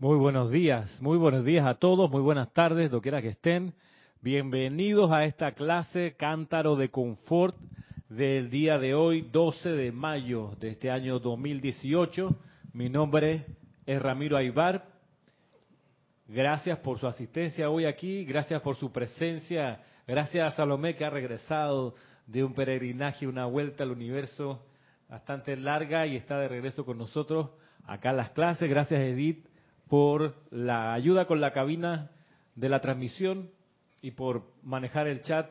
[0.00, 3.74] Muy buenos días, muy buenos días a todos, muy buenas tardes, doquiera que estén.
[4.20, 7.56] Bienvenidos a esta clase Cántaro de Confort
[8.08, 12.28] del día de hoy, 12 de mayo de este año 2018.
[12.74, 13.44] Mi nombre
[13.86, 14.84] es Ramiro Aybar.
[16.28, 21.10] Gracias por su asistencia hoy aquí, gracias por su presencia, gracias a Salomé que ha
[21.10, 24.64] regresado de un peregrinaje, una vuelta al universo
[25.08, 27.50] bastante larga y está de regreso con nosotros
[27.84, 28.70] acá en las clases.
[28.70, 29.47] Gracias Edith
[29.88, 32.10] por la ayuda con la cabina
[32.54, 33.50] de la transmisión
[34.02, 35.50] y por manejar el chat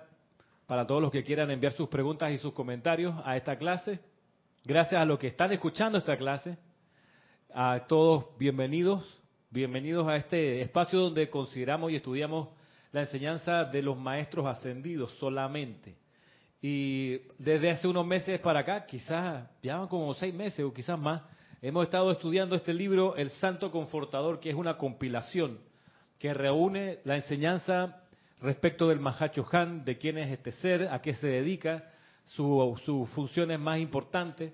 [0.68, 4.00] para todos los que quieran enviar sus preguntas y sus comentarios a esta clase.
[4.64, 6.58] Gracias a los que están escuchando esta clase.
[7.54, 9.04] A todos bienvenidos,
[9.50, 12.50] bienvenidos a este espacio donde consideramos y estudiamos
[12.92, 15.96] la enseñanza de los maestros ascendidos solamente.
[16.62, 21.22] Y desde hace unos meses para acá, quizás ya como seis meses o quizás más,
[21.62, 25.60] hemos estado estudiando este libro, El Santo Confortador, que es una compilación
[26.20, 28.04] que reúne la enseñanza
[28.42, 31.92] respecto del Mahacho Han, de quién es este ser, a qué se dedica,
[32.26, 34.54] sus su funciones más importantes.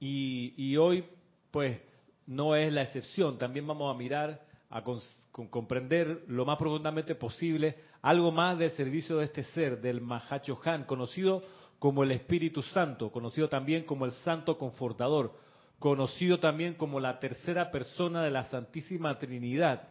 [0.00, 1.04] Y, y, hoy,
[1.50, 1.80] pues,
[2.26, 3.38] no es la excepción.
[3.38, 9.16] También vamos a mirar, a con comprender lo más profundamente posible algo más del servicio
[9.16, 11.42] de este ser, del Mahacho Han, conocido
[11.84, 15.34] como el Espíritu Santo, conocido también como el Santo Confortador,
[15.78, 19.88] conocido también como la tercera persona de la Santísima Trinidad,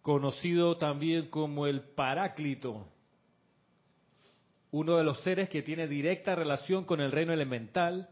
[0.00, 2.86] conocido también como el Paráclito,
[4.70, 8.08] uno de los seres que tiene directa relación con el reino elemental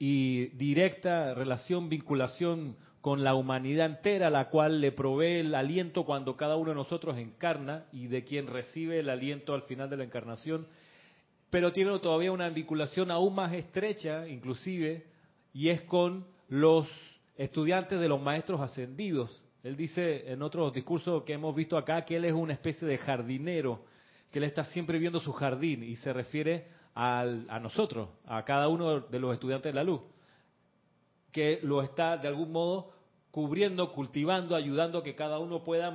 [0.00, 6.36] y directa relación, vinculación con la humanidad entera, la cual le provee el aliento cuando
[6.36, 10.02] cada uno de nosotros encarna y de quien recibe el aliento al final de la
[10.02, 10.66] encarnación,
[11.52, 15.04] pero tiene todavía una vinculación aún más estrecha, inclusive,
[15.52, 16.88] y es con los
[17.36, 19.42] estudiantes de los maestros ascendidos.
[19.62, 22.96] Él dice en otros discursos que hemos visto acá que él es una especie de
[22.96, 23.84] jardinero,
[24.30, 28.68] que él está siempre viendo su jardín y se refiere al, a nosotros, a cada
[28.68, 30.00] uno de los estudiantes de la luz,
[31.32, 32.94] que lo está de algún modo
[33.30, 35.94] cubriendo, cultivando, ayudando a que cada uno pueda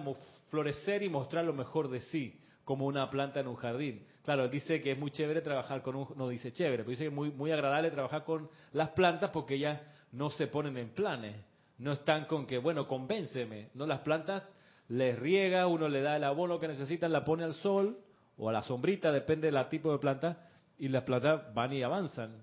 [0.49, 4.05] florecer y mostrar lo mejor de sí, como una planta en un jardín.
[4.27, 7.05] Claro, él dice que es muy chévere trabajar con un, no dice chévere, pero dice
[7.05, 9.79] que es muy, muy agradable trabajar con las plantas porque ellas
[10.11, 11.37] no se ponen en planes,
[11.77, 14.43] no están con que, bueno, convénceme, no las plantas
[14.89, 17.99] les riega, uno le da el abono que necesitan, la pone al sol
[18.37, 20.45] o a la sombrita, depende del tipo de planta,
[20.77, 22.35] y las plantas van y avanzan,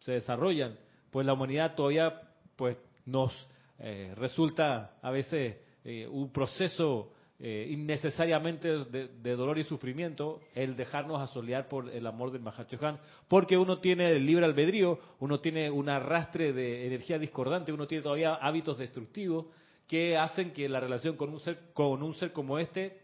[0.00, 0.76] se desarrollan.
[1.10, 2.20] Pues la humanidad todavía
[2.54, 2.76] pues
[3.06, 3.32] nos
[3.78, 11.22] eh, resulta a veces eh, un proceso eh, innecesariamente de, dolor y sufrimiento el dejarnos
[11.22, 15.88] asolear por el amor del Mahachohan, porque uno tiene el libre albedrío, uno tiene un
[15.88, 19.46] arrastre de energía discordante, uno tiene todavía hábitos destructivos
[19.88, 23.00] que hacen que la relación con un ser, con un ser como este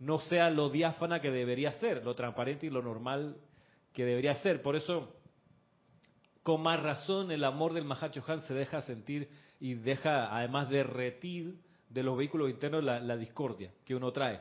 [0.00, 3.38] no sea lo diáfana que debería ser, lo transparente y lo normal
[3.94, 4.60] que debería ser.
[4.60, 5.16] Por eso,
[6.42, 11.56] con más razón, el amor del Mahachohan se deja sentir y deja además derretir
[11.92, 14.40] de los vehículos internos la, discordia que uno trae.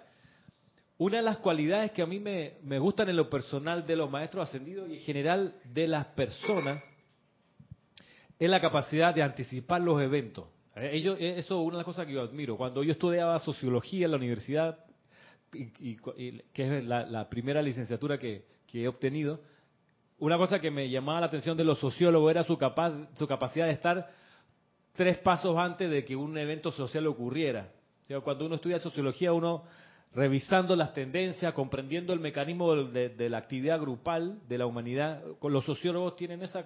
[0.98, 4.10] Una de las cualidades que a mí me, me, gustan en lo personal de los
[4.10, 6.84] maestros ascendidos y en general de las personas
[8.38, 10.48] es la capacidad de anticipar los eventos.
[10.76, 12.56] Eh, ellos, eh, eso es una de las cosas que yo admiro.
[12.56, 14.86] Cuando yo estudiaba sociología en la universidad,
[15.54, 15.98] y,
[16.54, 19.42] que es la, la, primera licenciatura que, que he obtenido,
[20.20, 23.66] una cosa que me llamaba la atención de los sociólogos era su, capaz, su capacidad
[23.66, 24.10] de estar
[24.94, 27.72] tres pasos antes de que un evento social ocurriera.
[28.04, 29.64] O sea, cuando uno estudia sociología, uno
[30.14, 35.64] revisando las tendencias, comprendiendo el mecanismo de, de, la actividad grupal de la humanidad, los
[35.64, 36.66] sociólogos tienen ese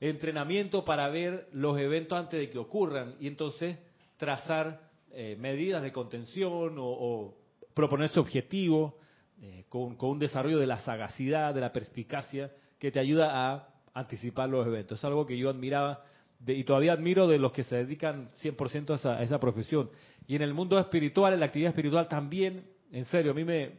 [0.00, 3.78] entrenamiento para ver los eventos antes de que ocurran y entonces
[4.18, 4.80] trazar
[5.12, 7.34] eh, medidas de contención o,
[7.72, 8.94] proponerse objetivos
[9.40, 13.68] eh, con, con un desarrollo de la sagacidad, de la perspicacia, que te ayuda a
[13.94, 14.98] anticipar los eventos.
[14.98, 16.04] Es algo que yo admiraba
[16.46, 19.90] y todavía admiro de los que se dedican 100% a esa, a esa, profesión.
[20.26, 23.72] Y en el mundo espiritual, en la actividad espiritual también, en serio, a mí me,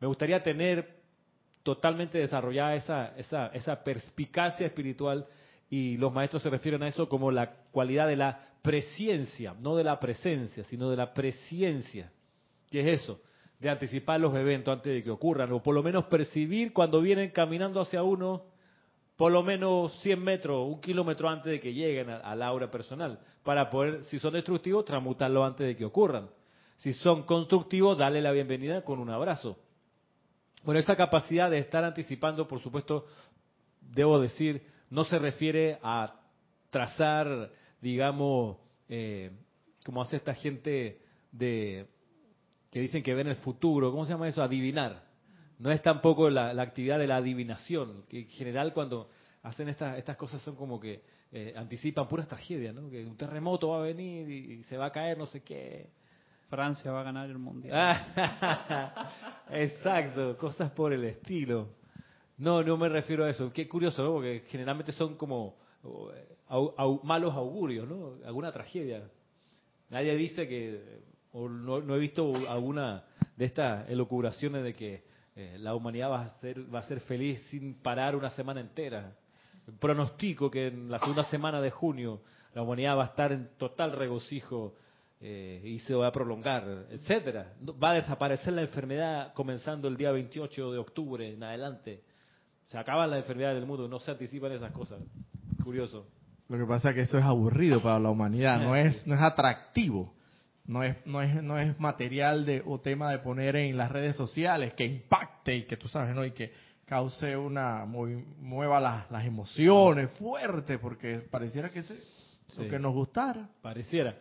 [0.00, 0.96] me gustaría tener
[1.62, 5.26] totalmente desarrollada esa, esa, esa perspicacia espiritual
[5.68, 9.84] y los maestros se refieren a eso como la cualidad de la presciencia, no de
[9.84, 12.12] la presencia, sino de la presciencia.
[12.70, 13.20] ¿Qué es eso?
[13.58, 17.30] De anticipar los eventos antes de que ocurran, o por lo menos percibir cuando vienen
[17.30, 18.44] caminando hacia uno
[19.16, 23.70] por lo menos 100 metros, un kilómetro antes de que lleguen al aura personal, para
[23.70, 26.28] poder, si son destructivos, transmutarlo antes de que ocurran.
[26.76, 29.58] Si son constructivos, darle la bienvenida con un abrazo.
[30.64, 33.06] Bueno, esa capacidad de estar anticipando, por supuesto,
[33.80, 36.20] debo decir, no se refiere a
[36.68, 38.58] trazar, digamos,
[38.88, 39.30] eh,
[39.84, 41.00] como hace esta gente
[41.32, 41.86] de
[42.70, 44.42] que dicen que ven el futuro, ¿cómo se llama eso?
[44.42, 45.05] Adivinar.
[45.58, 49.08] No es tampoco la, actividad de la adivinación, que en general cuando
[49.42, 52.90] hacen estas, estas cosas son como que eh, anticipan puras tragedias, ¿no?
[52.90, 55.88] Que un terremoto va a venir y, se va a caer no sé qué.
[56.48, 57.96] Francia va a ganar el mundial.
[59.50, 61.70] Exacto, cosas por el estilo.
[62.38, 63.52] No, no me refiero a eso.
[63.52, 64.12] Qué curioso, ¿no?
[64.12, 65.56] Porque generalmente son como
[67.02, 68.18] malos augurios, ¿no?
[68.24, 69.08] Alguna tragedia.
[69.90, 71.00] Nadie dice que,
[71.32, 73.04] o no, he visto alguna
[73.36, 75.04] de estas elucubraciones de que
[75.36, 79.12] eh, la humanidad va a, ser, va a ser feliz sin parar una semana entera.
[79.78, 82.22] Pronostico que en la segunda semana de junio
[82.54, 84.74] la humanidad va a estar en total regocijo
[85.20, 87.52] eh, y se va a prolongar, etcétera.
[87.62, 92.02] Va a desaparecer la enfermedad comenzando el día 28 de octubre en adelante.
[92.66, 95.02] Se acaban las enfermedades del mundo, no se anticipan esas cosas.
[95.62, 96.06] Curioso.
[96.48, 99.20] Lo que pasa es que eso es aburrido para la humanidad, no es, no es
[99.20, 100.14] atractivo,
[100.66, 104.16] no es, no es, no es material de, o tema de poner en las redes
[104.16, 106.24] sociales que impacte y que tú sabes, ¿no?
[106.24, 106.52] Y que
[106.86, 111.92] cause una, muy, mueva las, las emociones fuerte, porque pareciera que es
[112.56, 113.48] lo que nos gustara.
[113.62, 114.16] Pareciera.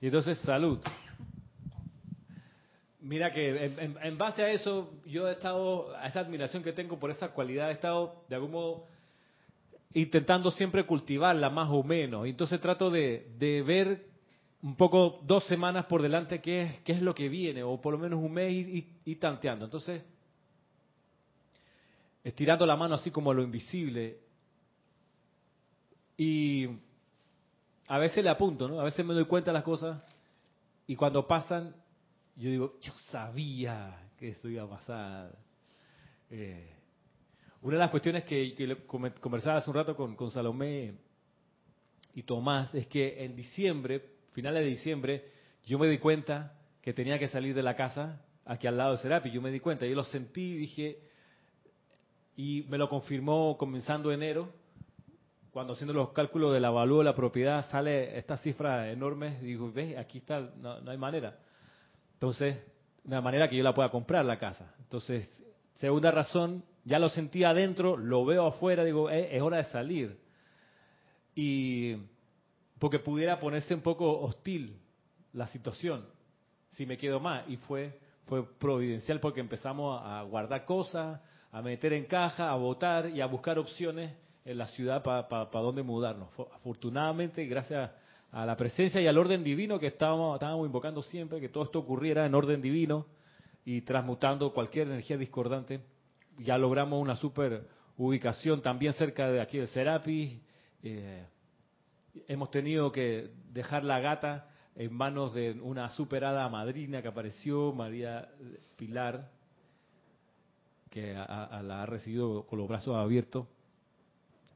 [0.00, 0.80] Y entonces, salud.
[3.00, 6.98] Mira que en, en, base a eso, yo he estado, a esa admiración que tengo
[6.98, 8.84] por esa cualidad, he estado de algún modo
[9.92, 12.26] intentando siempre cultivarla más o menos.
[12.26, 13.26] Entonces trato de,
[13.66, 14.09] ver
[14.62, 17.94] un poco dos semanas por delante qué es, qué es lo que viene, o por
[17.94, 18.52] lo menos un mes
[19.04, 19.64] y, tanteando.
[19.64, 20.02] Entonces,
[22.22, 24.18] estirando la mano así como a lo invisible.
[26.18, 26.68] Y
[27.88, 28.80] a veces le apunto, ¿no?
[28.80, 30.02] A veces me doy cuenta de las cosas
[30.86, 31.74] y cuando pasan,
[32.36, 35.38] yo digo, yo sabía que esto iba a pasar.
[36.30, 36.68] Eh,
[37.62, 38.54] una de las cuestiones que,
[39.20, 40.94] conversaba hace un rato con, con, Salomé
[42.14, 45.24] y Tomás es que en diciembre, finales de diciembre,
[45.64, 48.98] yo me di cuenta que tenía que salir de la casa aquí al lado de
[48.98, 49.30] Serapi.
[49.30, 50.98] Yo me di cuenta, yo lo sentí, dije,
[52.36, 54.52] y me lo confirmó comenzando enero,
[55.50, 59.96] cuando haciendo los cálculos del avalúo de la propiedad sale esta cifra enorme, digo, ves,
[59.98, 61.38] aquí está, no, no hay manera.
[62.14, 62.58] Entonces,
[63.04, 64.74] una manera que yo la pueda comprar la casa.
[64.78, 65.28] Entonces,
[65.76, 70.18] segunda razón, ya lo sentí adentro, lo veo afuera, digo, eh, es hora de salir.
[71.34, 71.96] Y
[72.80, 74.76] porque pudiera ponerse un poco hostil
[75.32, 76.04] la situación
[76.70, 77.48] si me quedo más.
[77.48, 77.96] Y fue,
[78.26, 81.20] fue providencial porque empezamos a guardar cosas,
[81.52, 84.12] a meter en caja, a votar y a buscar opciones
[84.44, 86.30] en la ciudad para pa, dónde mudarnos.
[86.52, 87.92] Afortunadamente, gracias
[88.32, 91.78] a la presencia y al orden divino que estábamos, estábamos invocando siempre, que todo esto
[91.78, 93.06] ocurriera en orden divino
[93.64, 95.80] y transmutando cualquier energía discordante
[96.40, 97.66] ya logramos una super
[97.96, 100.40] ubicación también cerca de aquí de Serapi.
[100.82, 101.26] Eh,
[102.28, 108.28] hemos tenido que dejar la gata en manos de una superada madrina que apareció, María
[108.76, 109.30] Pilar,
[110.90, 113.46] que la ha recibido con los brazos abiertos.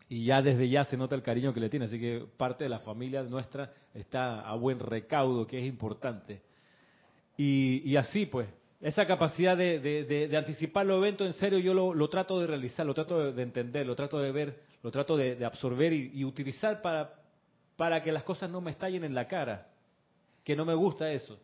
[0.08, 2.70] Y ya desde ya se nota el cariño que le tiene, así que parte de
[2.70, 6.42] la familia nuestra está a buen recaudo, que es importante.
[7.36, 8.48] y así pues,
[8.84, 13.32] esa capacidad de, anticipar los eventos, en serio, yo lo, trato de realizar, lo trato
[13.32, 17.14] de, entender, lo trato de ver, lo trato de, absorber y, utilizar para,
[17.76, 19.68] para que las cosas no me estallen en la cara.
[20.44, 21.38] Que no me gusta eso.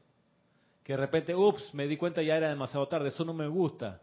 [0.82, 4.01] Que de repente, ups, me di cuenta ya era demasiado tarde, eso no me gusta.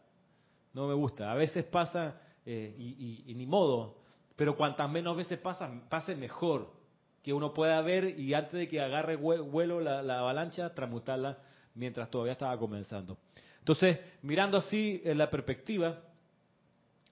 [0.74, 1.32] No me gusta.
[1.32, 3.98] A veces pasa eh, y, ni modo,
[4.36, 6.76] pero cuantas menos veces pasa, pase mejor.
[7.24, 11.38] Que uno pueda ver y antes de que agarre vuelo la, la avalancha, transmutarla
[11.76, 13.18] mientras todavía estaba comenzando.
[13.60, 16.02] Entonces, mirando así en la perspectiva,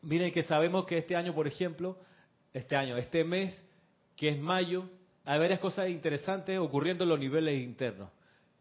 [0.02, 1.98] miren que sabemos que este año, por ejemplo,
[2.54, 3.62] este año, este mes,
[4.16, 4.90] que es mayo,
[5.26, 8.10] hay varias cosas interesantes ocurriendo en los niveles internos.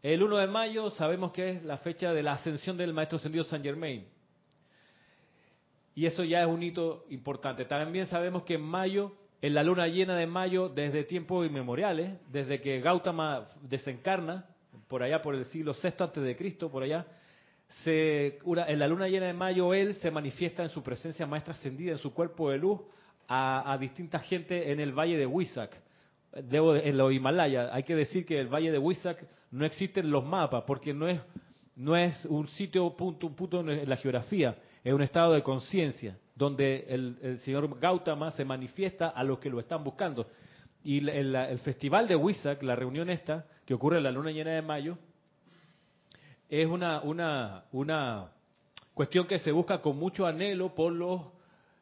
[0.01, 3.43] El 1 de mayo sabemos que es la fecha de la ascensión del Maestro Ascendido
[3.43, 4.05] San Germain.
[5.93, 7.65] Y eso ya es un hito importante.
[7.65, 12.59] También sabemos que en mayo, en la luna llena de mayo, desde tiempos inmemoriales, desde
[12.59, 14.45] que Gautama desencarna,
[14.87, 17.05] por allá por el siglo VI antes de Cristo, por allá,
[17.83, 21.93] se, en la luna llena de mayo él se manifiesta en su presencia maestra ascendida,
[21.93, 22.81] en su cuerpo de luz,
[23.27, 25.81] a, a distinta gente en el valle de Huizac,
[26.35, 27.69] en los Himalaya.
[27.73, 31.07] Hay que decir que el valle de Huizac no existe en los mapas, porque no
[31.07, 31.19] es,
[31.75, 36.17] no es un sitio, punto, un punto en la geografía, es un estado de conciencia,
[36.35, 40.27] donde el, el, señor Gautama se manifiesta a los que lo están buscando.
[40.83, 44.61] Y el, el festival de Huizac, la reunión esta, que ocurre la luna llena de
[44.61, 44.97] mayo,
[46.49, 48.31] es una, una, una
[48.93, 51.21] cuestión que se busca con mucho anhelo por los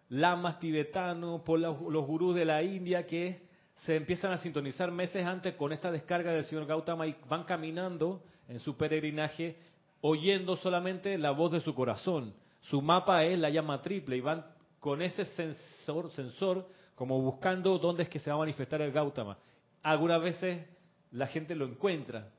[0.09, 3.41] lamas tibetanos, por los, gurús de la India, que
[3.85, 8.23] se empiezan a sintonizar meses antes con esta descarga del señor Gautama y van caminando
[8.47, 9.57] en su peregrinaje
[9.99, 12.33] oyendo solamente la voz de su corazón.
[12.61, 14.45] Su mapa es la llama triple y van
[14.79, 19.37] con ese sensor, sensor como buscando dónde es que se va a manifestar el Gautama.
[19.81, 20.65] Algunas veces
[21.11, 22.29] la gente lo encuentra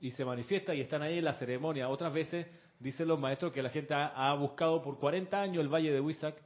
[0.00, 1.90] y se manifiesta y están ahí en la ceremonia.
[1.90, 2.46] Otras veces
[2.78, 6.36] dicen los maestros que la gente ha, buscado por 40 años el valle de Huizac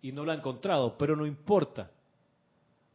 [0.00, 1.90] y no lo ha encontrado, pero no importa.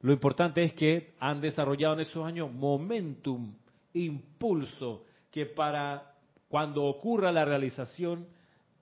[0.01, 3.53] Lo importante es que han desarrollado en esos años momentum,
[3.93, 6.13] impulso, que para
[6.49, 8.27] cuando ocurra la realización,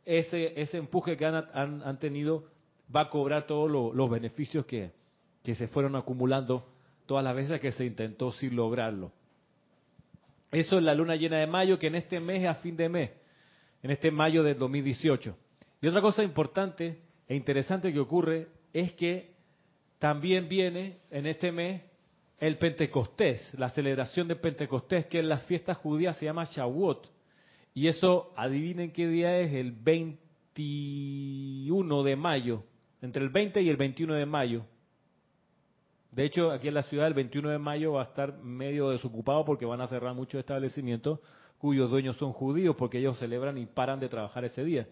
[0.04, 2.46] ese, ese empuje que han, han, tenido
[2.96, 4.92] va a cobrar todos los beneficios que,
[5.44, 6.68] que se fueron acumulando
[7.06, 9.12] todas las veces que se intentó sin lograrlo.
[10.52, 13.12] Eso es la luna llena de mayo, que en este mes a fin de mes,
[13.82, 15.36] en este mayo del 2018.
[15.82, 19.35] Y otra cosa importante e interesante que ocurre es que
[20.00, 21.82] también viene en este mes
[22.40, 27.10] el Pentecostés, la celebración de Pentecostés, que en las fiestas judías se llama Shavuot.
[27.74, 32.64] Y eso, adivinen qué día es, el 21 de mayo,
[33.02, 34.66] entre el 20 y el 21 de mayo.
[36.12, 39.44] De hecho, aquí en la ciudad el 21 de mayo va a estar medio desocupado
[39.44, 41.20] porque van a cerrar muchos establecimientos
[41.58, 44.88] cuyos dueños son judíos porque ellos celebran y paran de trabajar ese día.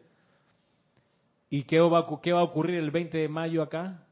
[1.50, 4.06] ¿Y qué va, a ocurrir el 20 de mayo acá?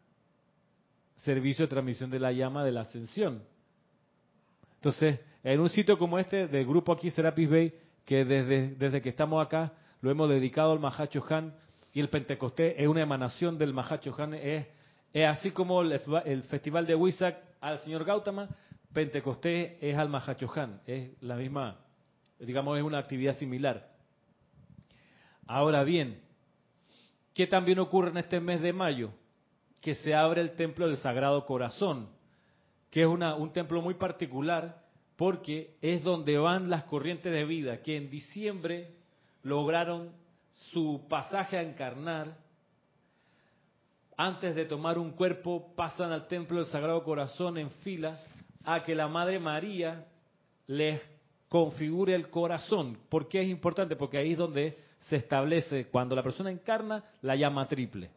[1.24, 3.44] Servicio de transmisión de la llama de la ascensión.
[4.76, 7.74] Entonces, en un sitio como este, del grupo aquí Serapis Bay,
[8.06, 11.54] que desde, desde que estamos acá lo hemos dedicado al Mahacho Han
[11.94, 14.66] y el Pentecostés es una emanación del Mahacho Han, es
[15.14, 18.48] es así como el, festival de Huizac al señor Gautama,
[18.94, 21.80] Pentecostés es al Mahachohan, es la misma,
[22.40, 23.90] digamos, es una actividad similar.
[25.48, 26.22] Ahora bien,
[27.34, 29.12] ¿qué también ocurre en este mes de mayo?
[29.82, 32.08] Que se abre el templo del Sagrado Corazón,
[32.90, 34.82] que es una, un templo muy particular
[35.16, 38.96] porque es donde van las corrientes de vida que en diciembre
[39.44, 40.12] lograron
[40.72, 42.38] su pasaje a encarnar
[44.18, 48.20] antes de tomar un cuerpo, pasan al templo del Sagrado Corazón en fila
[48.64, 50.06] a que la Madre María
[50.68, 51.02] les
[51.50, 52.98] configure el corazón.
[53.10, 53.96] ¿Por qué es importante?
[53.96, 58.12] Porque ahí es donde se establece, cuando la persona encarna, la llama triple.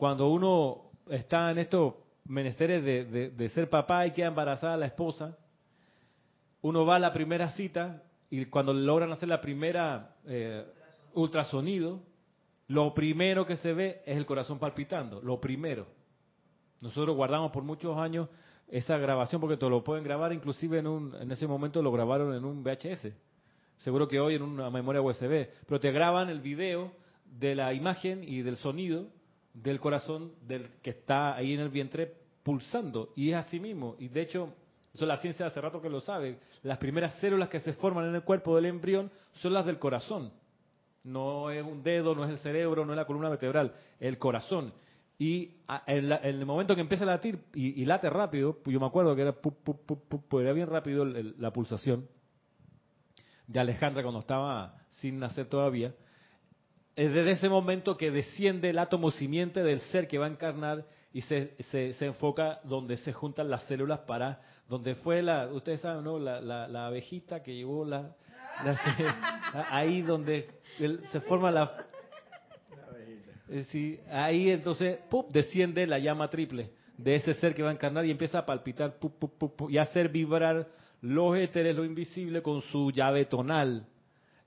[0.00, 1.92] Cuando uno está en estos
[2.24, 5.36] menesteres de, ser papá y queda embarazada la esposa,
[6.62, 10.64] uno va a la primera cita y cuando logran hacer la primera eh,
[11.12, 12.00] ultrasonido,
[12.68, 15.86] lo primero que se ve es el corazón palpitando, lo primero.
[16.80, 18.30] Nosotros guardamos por muchos años
[18.68, 22.34] esa grabación porque te lo pueden grabar, inclusive en, un, en ese momento lo grabaron
[22.34, 23.12] en un VHS.
[23.80, 25.50] Seguro que hoy en una memoria USB.
[25.66, 26.90] Pero te graban el video
[27.26, 29.19] de la imagen y del sonido
[29.54, 33.12] del corazón del que está ahí en el vientre pulsando.
[33.16, 33.96] Y es así mismo.
[33.98, 34.52] Y de hecho,
[34.94, 36.38] eso la ciencia hace rato que lo sabe.
[36.62, 40.32] Las primeras células que se forman en el cuerpo del embrión son las del corazón.
[41.04, 44.72] No es un dedo, no es el cerebro, no es la columna vertebral, el corazón.
[45.18, 49.22] Y en, el momento que empieza a latir y, late rápido, yo me acuerdo que
[49.22, 52.08] era, pues era bien rápido la pulsación
[53.46, 55.94] de Alejandra cuando estaba sin nacer todavía.
[57.00, 60.84] Es desde ese momento que desciende el átomo simiente del ser que va a encarnar
[61.14, 66.04] y se, se, enfoca donde se juntan las células para, donde fue la, ustedes saben,
[66.04, 66.18] ¿no?
[66.18, 68.14] La, la abejita que llevó la,
[69.70, 70.50] ahí donde
[71.10, 71.72] se forma la...
[73.48, 74.98] Eh, ahí entonces
[75.30, 78.98] desciende la llama triple de ese ser que va a encarnar y empieza a palpitar
[79.70, 80.68] y a hacer vibrar
[81.00, 83.86] los éteres, lo invisible, con su llave tonal.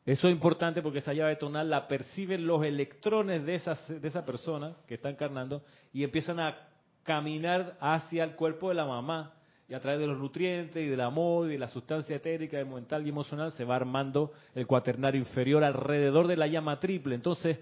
[0.05, 4.25] Eso es importante porque esa llave tonal la perciben los electrones de esa, de esa
[4.25, 6.57] persona que está encarnando y empiezan a
[7.03, 9.33] caminar hacia el cuerpo de la mamá
[9.67, 13.05] y a través de los nutrientes y del amor y de la sustancia etérica, mental
[13.05, 17.15] y emocional se va armando el cuaternario inferior alrededor de la llama triple.
[17.15, 17.59] Entonces,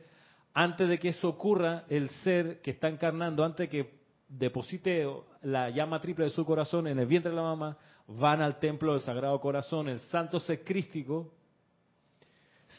[0.54, 5.08] antes de que eso ocurra, el ser que está encarnando, antes de que deposite
[5.44, 8.94] la llama triple de su corazón en el vientre de la mamá, van al templo
[8.94, 11.32] del Sagrado Corazón, el santo secrístico.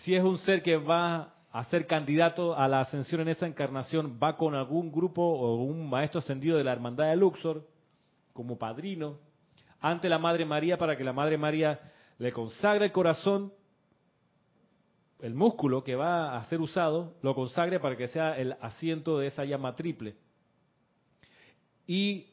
[0.00, 4.18] Si es un ser que va a ser candidato a la ascensión en esa encarnación,
[4.22, 7.66] va con algún grupo o un maestro ascendido de la hermandad de Luxor,
[8.32, 9.18] como padrino
[9.82, 11.80] ante la Madre María para que la Madre María
[12.18, 13.52] le consagre el corazón,
[15.20, 19.26] el músculo que va a ser usado, lo consagre para que sea el asiento de
[19.26, 20.14] esa llama triple.
[21.87, 22.28] Y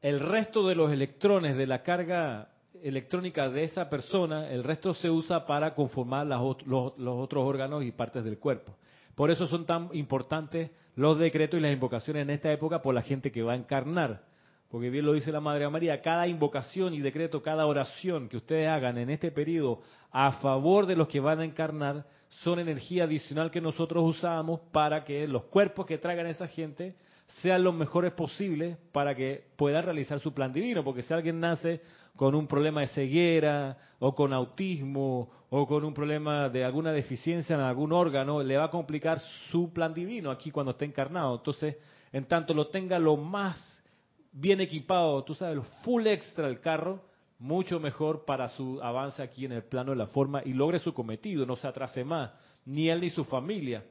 [0.00, 2.51] el resto de los electrones de la carga
[2.82, 7.92] electrónica de esa persona, el resto se usa para conformar los, los otros órganos y
[7.92, 8.76] partes del cuerpo.
[9.14, 13.02] Por eso son tan importantes los decretos y las invocaciones en esta época por la
[13.02, 14.32] gente que va a encarnar
[14.72, 18.70] porque bien lo dice la Madre María, cada invocación y decreto, cada oración que ustedes
[18.70, 22.06] hagan en este periodo a favor de los que van a encarnar,
[22.42, 26.94] son energía adicional que nosotros usamos para que los cuerpos que traigan esa gente
[27.42, 31.82] sean los mejores posibles para que puedan realizar su plan divino, porque si alguien nace
[32.16, 37.54] con un problema de ceguera o con autismo o con un problema de alguna deficiencia
[37.54, 39.18] en algún órgano, le va a complicar
[39.50, 41.36] su plan divino aquí cuando esté encarnado.
[41.36, 41.76] Entonces,
[42.12, 43.56] en tanto lo tenga lo más
[44.32, 47.02] bien equipado, tú sabes, full extra el carro,
[47.38, 50.94] mucho mejor para su avance aquí en el plano de la forma y logre su
[50.94, 52.30] cometido, no se atrase más,
[52.64, 53.84] ni él ni su familia.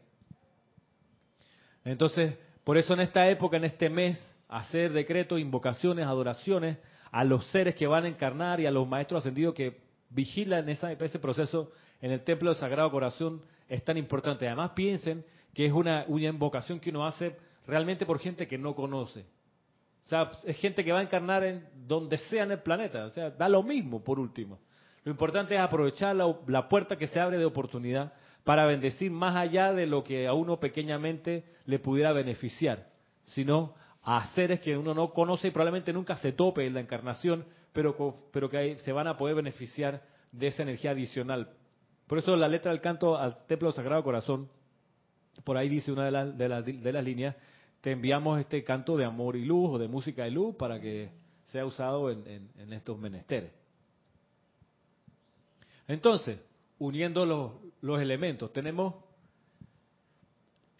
[1.83, 6.77] Entonces, por eso en esta época, en este mes, hacer decretos, invocaciones, adoraciones
[7.11, 11.19] a los seres que van a encarnar y a los maestros ascendidos que vigilan ese
[11.19, 14.47] proceso en el templo del Sagrado Corazón es tan importante.
[14.47, 17.35] Además, piensen que es una, invocación que uno hace
[17.67, 19.21] realmente por gente que no conoce.
[20.05, 23.05] O sea, es gente que va a encarnar en donde sea en el planeta.
[23.05, 24.59] O sea, da lo mismo por último.
[25.03, 28.13] Lo importante es aprovechar la, puerta que se abre de oportunidad
[28.43, 32.87] para bendecir más allá de lo que a uno pequeñamente le pudiera beneficiar,
[33.25, 37.45] sino a seres que uno no conoce y probablemente nunca se tope en la encarnación,
[37.73, 37.95] pero,
[38.31, 41.49] pero que se van a poder beneficiar de esa energía adicional.
[42.07, 44.49] Por eso la letra del canto al Templo Sagrado Corazón,
[45.43, 47.35] por ahí dice una de, de las líneas,
[47.81, 51.09] te enviamos este canto de amor y luz o de música y luz para que
[51.51, 53.51] sea usado en, estos menesteres.
[55.87, 56.39] Entonces,
[56.79, 58.95] uniendo los, los elementos, tenemos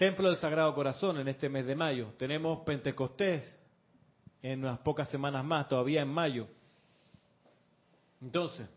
[0.01, 3.43] Templo del Sagrado Corazón en este mes de mayo, tenemos Pentecostés
[4.41, 6.47] en unas pocas semanas más, todavía en mayo.
[8.19, 8.67] Entonces,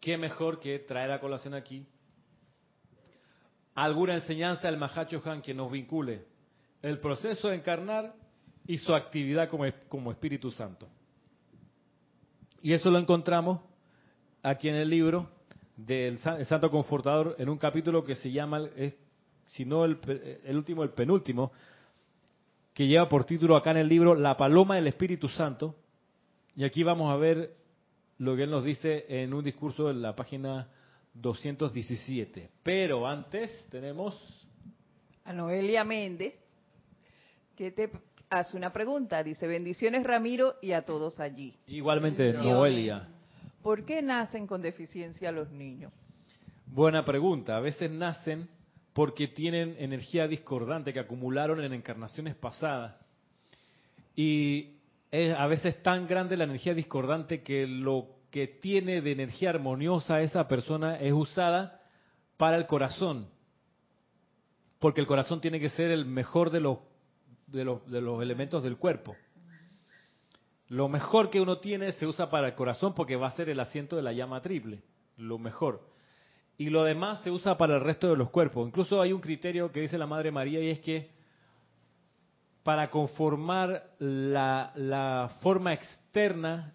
[0.00, 1.86] ¿qué mejor que traer a colación aquí
[3.74, 6.24] alguna enseñanza del Mahacho Han que nos vincule
[6.80, 8.14] el proceso de encarnar
[8.66, 10.88] y su actividad como, como Espíritu Santo.
[12.62, 13.60] Y eso lo encontramos
[14.42, 15.28] aquí en el libro
[15.76, 18.62] del Santo Confortador, en un capítulo que se llama,
[19.46, 19.98] si no el,
[20.44, 21.52] el último, el penúltimo,
[22.72, 25.76] que lleva por título acá en el libro La Paloma del Espíritu Santo.
[26.56, 27.54] Y aquí vamos a ver
[28.18, 30.68] lo que él nos dice en un discurso en la página
[31.14, 32.50] 217.
[32.62, 34.14] Pero antes tenemos...
[35.24, 36.34] A Noelia Méndez,
[37.56, 37.90] que te
[38.28, 39.22] hace una pregunta.
[39.22, 41.56] Dice, bendiciones Ramiro y a todos allí.
[41.66, 43.08] Igualmente, Noelia.
[43.62, 45.92] ¿Por qué nacen con deficiencia los niños?
[46.66, 47.56] Buena pregunta.
[47.56, 48.48] A veces nacen
[48.94, 52.94] porque tienen energía discordante que acumularon en encarnaciones pasadas.
[54.14, 54.76] Y
[55.10, 60.20] es a veces tan grande la energía discordante que lo que tiene de energía armoniosa
[60.20, 61.82] esa persona es usada
[62.36, 63.28] para el corazón.
[64.78, 66.78] Porque el corazón tiene que ser el mejor de los
[67.48, 69.16] de los, de los elementos del cuerpo.
[70.68, 73.60] Lo mejor que uno tiene se usa para el corazón porque va a ser el
[73.60, 74.82] asiento de la llama triple,
[75.16, 75.93] lo mejor.
[76.56, 78.66] Y lo demás se usa para el resto de los cuerpos.
[78.68, 81.10] Incluso hay un criterio que dice la Madre María y es que
[82.62, 86.74] para conformar la, forma externa,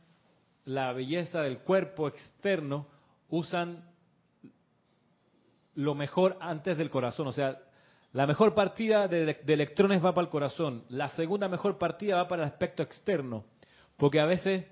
[0.66, 2.88] la belleza del cuerpo externo,
[3.30, 3.86] usan
[5.74, 7.28] lo mejor antes del corazón.
[7.28, 7.58] O sea,
[8.12, 10.84] la mejor partida de, electrones va para el corazón.
[10.90, 13.46] La segunda mejor partida va para el aspecto externo.
[13.98, 14.66] Porque a veces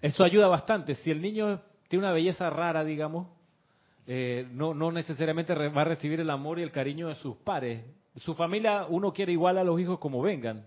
[0.00, 0.94] eso ayuda bastante.
[0.94, 3.28] Si el niño tiene una belleza rara, digamos,
[4.12, 7.84] eh, no, no necesariamente va a recibir el amor y el cariño de sus pares.
[8.16, 10.64] Su familia, uno quiere igual a los hijos como vengan.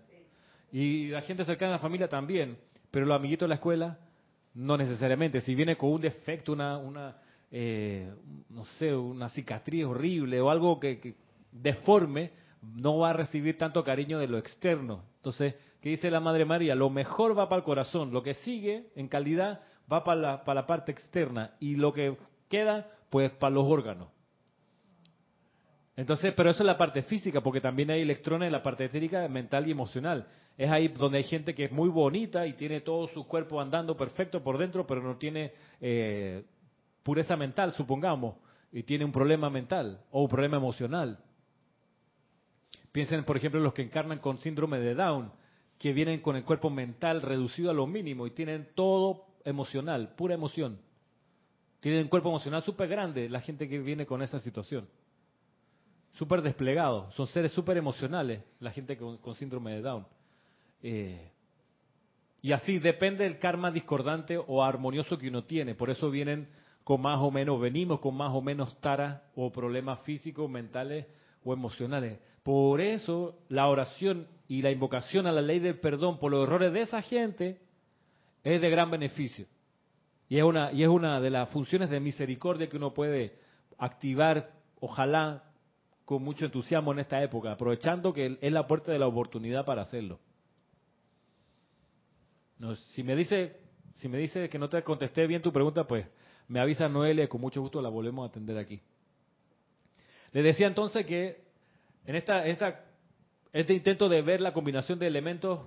[0.71, 2.57] Y la gente cercana a la familia también.
[2.89, 3.99] Pero los amiguitos de la escuela,
[4.53, 5.41] no necesariamente.
[5.41, 7.17] Si viene con un defecto, una, una
[7.51, 8.13] eh,
[8.49, 11.15] no sé, una cicatriz horrible o algo que,
[11.51, 15.03] deforme, no va a recibir tanto cariño de lo externo.
[15.17, 16.75] Entonces, ¿qué dice la Madre María?
[16.75, 19.59] Lo mejor va para el corazón, lo que sigue en calidad
[19.91, 22.15] va para la, para la parte externa y lo que
[22.47, 24.07] queda, pues para los órganos.
[25.95, 29.27] Entonces, pero eso es la parte física, porque también hay electrones en la parte etérica,
[29.27, 30.25] mental y emocional.
[30.57, 33.95] Es ahí donde hay gente que es muy bonita y tiene todo su cuerpo andando
[33.95, 36.43] perfecto por dentro, pero no tiene eh,
[37.03, 38.33] pureza mental, supongamos,
[38.71, 41.19] y tiene un problema mental o un problema emocional.
[42.91, 45.31] Piensen, por ejemplo, en los que encarnan con síndrome de Down,
[45.77, 50.33] que vienen con el cuerpo mental reducido a lo mínimo y tienen todo emocional, pura
[50.33, 50.79] emoción.
[51.83, 54.87] Tienen un cuerpo emocional súper grande la gente que viene con esa situación.
[56.13, 57.11] Súper desplegado.
[57.11, 60.07] Son seres súper emocionales la gente con, síndrome de Down.
[60.81, 61.29] Eh,
[62.41, 65.75] y así depende del karma discordante o armonioso que uno tiene.
[65.75, 66.47] Por eso vienen
[66.85, 71.05] con más o menos, venimos con más o menos taras o problemas físicos, mentales
[71.43, 72.17] o emocionales.
[72.43, 76.71] Por eso la oración y la invocación a la ley del perdón por los errores
[76.71, 77.59] de esa gente
[78.41, 79.47] es de gran beneficio.
[80.33, 83.37] Y es una, y es una de las funciones de misericordia que uno puede
[83.77, 85.43] activar, ojalá
[86.05, 89.83] con mucho entusiasmo en esta época, aprovechando que es la puerta de la oportunidad para
[89.83, 90.19] hacerlo.
[92.93, 93.57] Si me dice,
[93.93, 96.07] si me dice que no te contesté bien tu pregunta, pues
[96.47, 98.81] me avisa Noelia con mucho gusto la volvemos a atender aquí.
[100.31, 101.43] Le decía entonces que
[102.07, 102.83] en esta, esta,
[103.51, 105.59] este intento de ver la combinación de elementos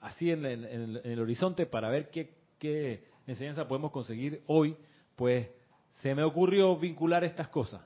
[0.00, 4.76] así en, el horizonte para ver qué, qué enseñanza podemos conseguir hoy,
[5.16, 5.48] pues
[5.96, 7.80] se me ocurrió vincular estas cosas.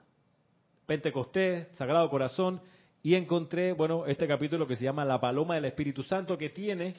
[0.87, 2.61] Pentecostés, Sagrado Corazón,
[3.03, 6.95] y encontré, bueno, este capítulo que se llama La Paloma del Espíritu Santo, que tiene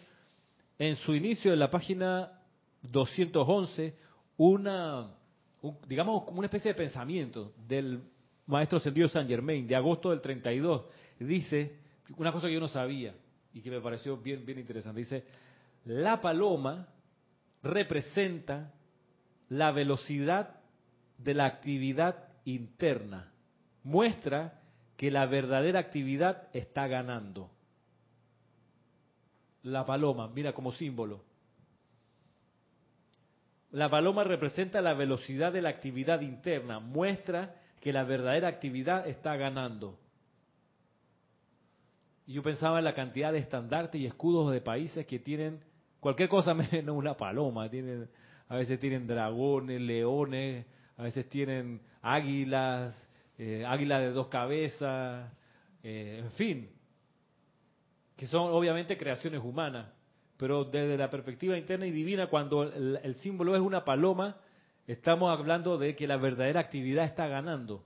[0.78, 2.32] en su inicio, en la página
[2.84, 3.96] 211,
[4.38, 5.12] una,
[5.88, 8.02] digamos, una especie de pensamiento del
[8.48, 10.86] maestro sentido San Germain, de agosto del 32.
[11.20, 11.80] Dice
[12.18, 13.14] una cosa que yo no sabía
[13.54, 15.00] y que me pareció bien, bien interesante.
[15.00, 15.26] Dice,
[15.86, 16.88] la paloma
[17.64, 18.74] representa
[19.50, 20.62] la velocidad
[21.18, 23.32] de la actividad interna.
[23.84, 24.62] Muestra
[24.98, 27.52] que la verdadera actividad está ganando
[29.64, 31.24] la paloma, mira como símbolo.
[33.72, 39.36] La paloma representa la velocidad de la actividad interna, muestra que la verdadera actividad está
[39.36, 40.00] ganando.
[42.26, 45.64] Yo pensaba en la cantidad de estandartes y escudos de países que tienen
[46.00, 47.70] cualquier cosa menos una paloma.
[47.70, 48.10] Tienen,
[48.48, 50.66] a veces tienen dragones, leones,
[50.98, 52.96] a veces tienen águilas,
[53.38, 55.32] eh, águilas de dos cabezas,
[55.84, 56.80] eh, en fin
[58.20, 59.88] que son obviamente creaciones humanas,
[60.36, 64.36] pero desde la perspectiva interna y divina, cuando el, símbolo es una paloma,
[64.86, 67.82] estamos hablando de que la verdadera actividad está ganando.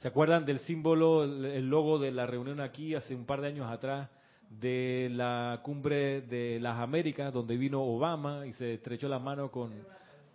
[0.00, 3.70] ¿Se acuerdan del símbolo, el logo de la reunión aquí hace un par de años
[3.70, 4.10] atrás
[4.50, 9.72] de la cumbre de las Américas, donde vino Obama y se estrechó la mano con,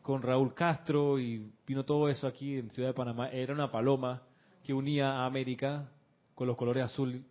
[0.02, 3.30] con Raúl Castro y vino todo eso aquí en Ciudad de Panamá?
[3.30, 4.22] Era una paloma
[4.64, 5.90] que unía a América
[6.36, 7.24] con los colores azul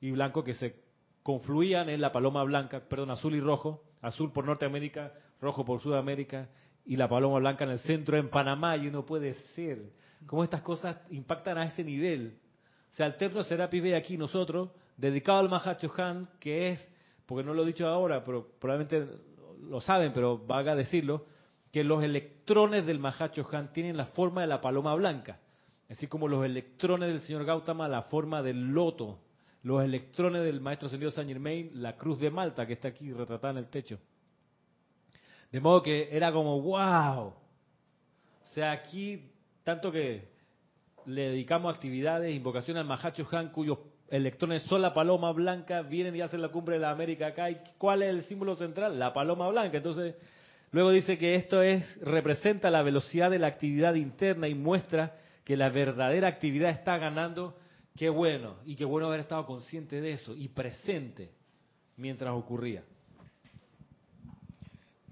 [0.00, 0.82] y blanco que se
[1.22, 6.48] confluían en la paloma blanca, perdón, azul y rojo, azul por Norteamérica, rojo por Sudamérica,
[6.84, 9.92] y la paloma blanca en el centro en Panamá, y uno puede ser.
[10.26, 12.38] ¿Cómo estas cosas impactan a ese nivel?
[12.92, 16.88] O sea, el Templo Serapis ve aquí nosotros, dedicado al Mahacho Han, que es,
[17.26, 19.06] porque no lo he dicho ahora, pero probablemente
[19.68, 21.26] lo saben, pero valga decirlo,
[21.70, 25.38] que los electrones del Mahacho Han tienen la forma de la paloma blanca,
[25.88, 29.18] así como los electrones del señor Gautama la forma del loto
[29.62, 33.52] los electrones del maestro ascendido Saint Germain, la cruz de Malta que está aquí retratada
[33.52, 33.98] en el techo.
[35.50, 37.26] De modo que era como, wow.
[37.26, 37.34] O
[38.52, 39.30] sea, aquí,
[39.62, 40.30] tanto que
[41.06, 43.78] le dedicamos actividades, invocaciones al Mahacho Han, cuyos
[44.12, 47.50] electrones son la paloma blanca, vienen y hacen la cumbre de la América acá.
[47.50, 48.98] ¿Y cuál es el símbolo central?
[48.98, 49.78] La paloma blanca.
[49.78, 50.14] Entonces,
[50.70, 55.56] luego dice que esto es representa la velocidad de la actividad interna y muestra que
[55.56, 57.56] la verdadera actividad está ganando
[57.96, 61.30] Qué bueno, y qué bueno haber estado consciente de eso y presente
[61.96, 62.82] mientras ocurría.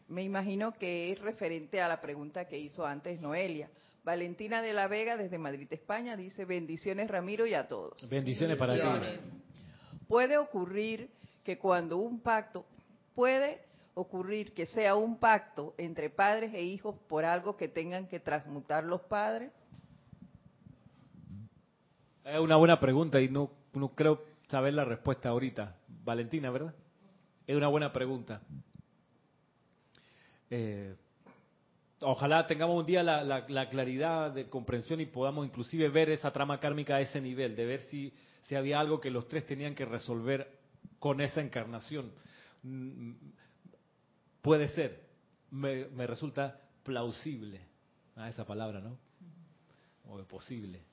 [0.09, 3.71] Me imagino que es referente a la pregunta que hizo antes Noelia.
[4.05, 8.09] Valentina de la Vega desde Madrid, España, dice bendiciones Ramiro y a todos.
[8.09, 9.21] Bendiciones para ti.
[10.09, 11.11] Puede ocurrir
[11.45, 12.65] que cuando un pacto,
[13.15, 13.63] puede
[13.95, 18.85] ocurrir que sea un pacto entre padres e hijos por algo que tengan que transmutar
[18.85, 19.53] los padres.
[22.25, 25.77] Es una buena pregunta y no, no creo saber la respuesta ahorita.
[26.05, 26.75] Valentina, ¿verdad?
[27.47, 28.41] Es una buena pregunta.
[30.49, 30.95] Eh,
[32.01, 36.97] ojalá tengamos un día la, claridad de comprensión y podamos inclusive ver esa trama kármica
[36.97, 40.59] a ese nivel, de ver si, si había algo que los tres tenían que resolver
[40.99, 42.13] con esa encarnación.
[42.63, 43.13] Mm,
[44.43, 45.01] puede ser,
[45.51, 47.61] me, me resulta plausible,
[48.17, 48.99] a esa palabra, ¿no?
[50.09, 50.91] O posible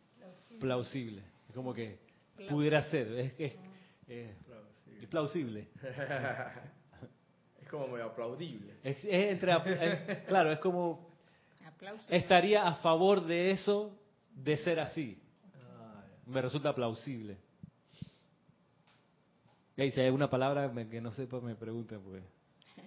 [0.59, 1.23] plausible.
[1.49, 1.99] Es como que
[2.49, 3.11] pudiera ser.
[3.37, 3.55] Es,
[4.07, 4.35] es,
[5.01, 5.67] es plausible.
[7.67, 8.75] es como medio aplaudible.
[8.81, 11.05] Es, entre, claro, es como
[12.09, 13.91] estaría a favor de eso
[14.31, 15.21] de ser así.
[15.53, 17.37] Ah, me resulta plausible.
[19.75, 22.23] Y si hay alguna palabra que no sepa, me pregunten, porque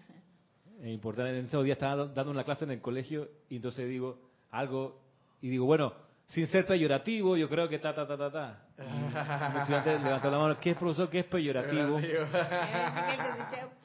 [0.80, 1.38] es importante.
[1.38, 4.18] En estos días estaba dando una clase en el colegio y entonces digo
[4.50, 4.98] algo
[5.42, 5.92] y digo, bueno,
[6.26, 8.66] sin ser peyorativo, yo creo que ta, ta, ta, ta, ta.
[8.78, 10.58] el estudiante levantó la mano.
[10.58, 11.10] ¿Qué es, profesor?
[11.10, 12.00] ¿Qué es peyorativo?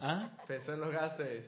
[0.00, 0.30] ¿Ah?
[0.46, 1.44] Pensó en los gases.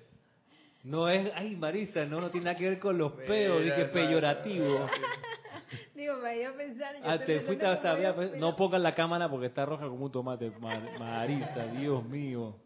[0.84, 4.86] No es, ay Marisa, no, no tiene nada que ver con los peos, dije peyorativo.
[5.94, 6.94] Digo, me iba a pensar.
[6.94, 7.96] Yo ah, te fuiste hasta
[8.36, 10.52] No pongas la cámara porque está roja como un tomate,
[10.98, 12.56] Marisa, Dios mío.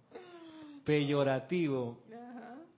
[0.84, 2.02] Peyorativo.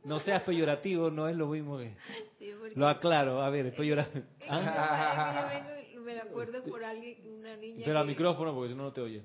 [0.05, 1.97] No seas peyorativo, no es lo mismo que...
[2.39, 4.25] Sí, porque- Lo aclaro, a ver, peyorativo.
[4.39, 7.83] Es vengo y me acuerdo por alguien, una niña.
[7.87, 9.25] Pero al micrófono, porque si no, no te oye.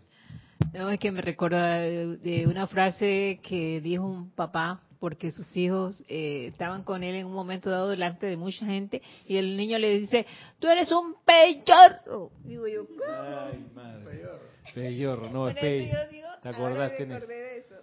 [0.74, 5.56] No, es que me recuerda de, de una frase que dijo un papá porque sus
[5.56, 9.56] hijos eh, estaban con él en un momento dado delante de mucha gente y el
[9.56, 10.26] niño le dice,
[10.60, 12.32] tú eres un peyorro.
[12.44, 13.02] Digo yo, ¿cómo?
[13.08, 14.26] Ay, madre.
[14.74, 15.84] Peyorro, no, es Por pe...
[15.86, 17.06] eso yo digo, ¿Te acordaste?
[17.06, 17.76] de eso.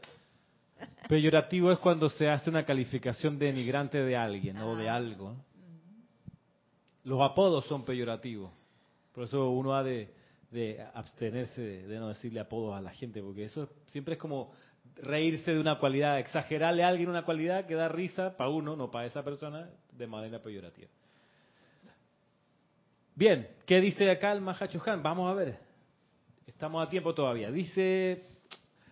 [1.09, 5.37] Peyorativo es cuando se hace una calificación denigrante de alguien o de algo.
[7.05, 8.53] Los apodos son peyorativos.
[9.14, 10.11] Por eso uno ha de,
[10.57, 14.53] de abstenerse de, no decirle apodos a la gente, porque eso siempre es como
[14.97, 18.90] reírse de una cualidad, exagerarle a alguien una cualidad que da risa para uno, no
[18.90, 20.88] para esa persona, de manera peyorativa.
[23.14, 25.03] Bien, ¿qué dice acá el Mahachohan?
[25.03, 25.57] Vamos a ver.
[26.47, 27.51] Estamos a tiempo todavía.
[27.51, 28.23] Dice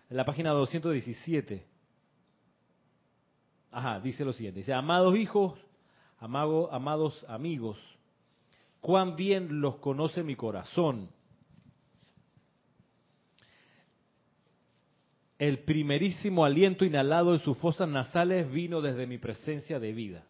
[0.09, 1.65] en la página 217.
[3.71, 4.59] Ajá, dice lo siguiente.
[4.59, 5.59] Dice, amados hijos,
[6.19, 7.77] amago- amados amigos,
[8.81, 11.09] cuán bien los conoce mi corazón.
[15.37, 20.23] El primerísimo aliento inhalado en sus fosas nasales vino desde mi presencia de vida,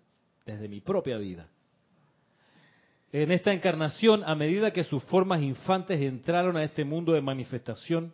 [0.45, 1.47] desde mi propia vida.
[3.11, 8.13] En esta encarnación, a medida que sus formas infantes entraron a este mundo de manifestación,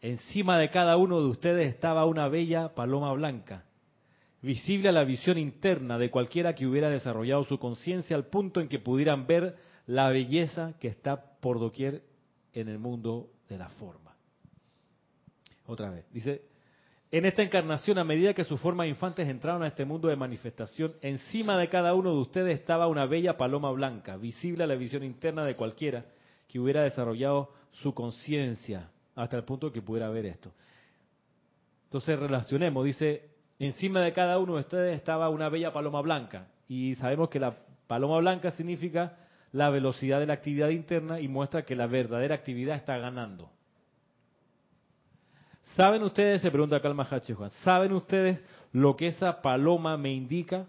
[0.00, 3.64] encima de cada uno de ustedes estaba una bella paloma blanca,
[4.42, 8.68] visible a la visión interna de cualquiera que hubiera desarrollado su conciencia al punto en
[8.68, 12.02] que pudieran ver la belleza que está por doquier
[12.52, 14.03] en el mundo de la forma.
[15.66, 16.42] Otra vez, dice,
[17.10, 20.94] en esta encarnación, a medida que sus formas infantes entraron a este mundo de manifestación,
[21.00, 25.04] encima de cada uno de ustedes estaba una bella paloma blanca, visible a la visión
[25.04, 26.04] interna de cualquiera
[26.48, 30.52] que hubiera desarrollado su conciencia hasta el punto que pudiera ver esto.
[31.84, 36.48] Entonces relacionemos, dice, encima de cada uno de ustedes estaba una bella paloma blanca.
[36.66, 39.16] Y sabemos que la paloma blanca significa
[39.52, 43.50] la velocidad de la actividad interna y muestra que la verdadera actividad está ganando.
[45.74, 48.40] ¿Saben ustedes, se pregunta Mahacho Juan, ¿saben ustedes
[48.72, 50.68] lo que esa paloma me indica?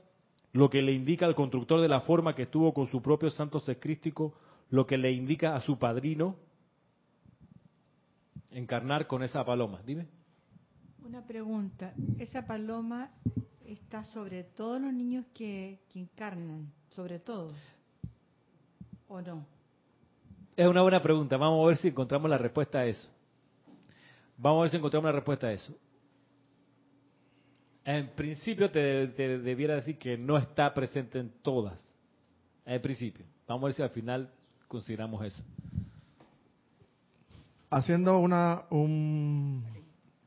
[0.51, 3.59] Lo que le indica al constructor de la forma que estuvo con su propio santo
[3.59, 4.33] secrístico,
[4.71, 6.37] lo que le indica a su padrino
[8.49, 9.79] encarnar con esa paloma.
[9.85, 10.07] Dime.
[11.03, 11.93] Una pregunta.
[12.17, 13.11] ¿Esa paloma
[13.63, 16.71] está sobre todos los niños que, que encarnan?
[16.95, 17.53] ¿Sobre todos?
[19.07, 19.45] ¿O no?
[20.55, 21.37] Es una buena pregunta.
[21.37, 23.14] Vamos a ver si encontramos la respuesta a eso.
[24.37, 25.73] Vamos a ver si encontramos la respuesta a eso.
[27.83, 31.79] En principio te, te debiera decir que no está presente en todas.
[32.65, 33.25] En principio.
[33.47, 34.31] Vamos a ver si al final
[34.67, 35.43] consideramos eso.
[37.69, 39.63] Haciendo una un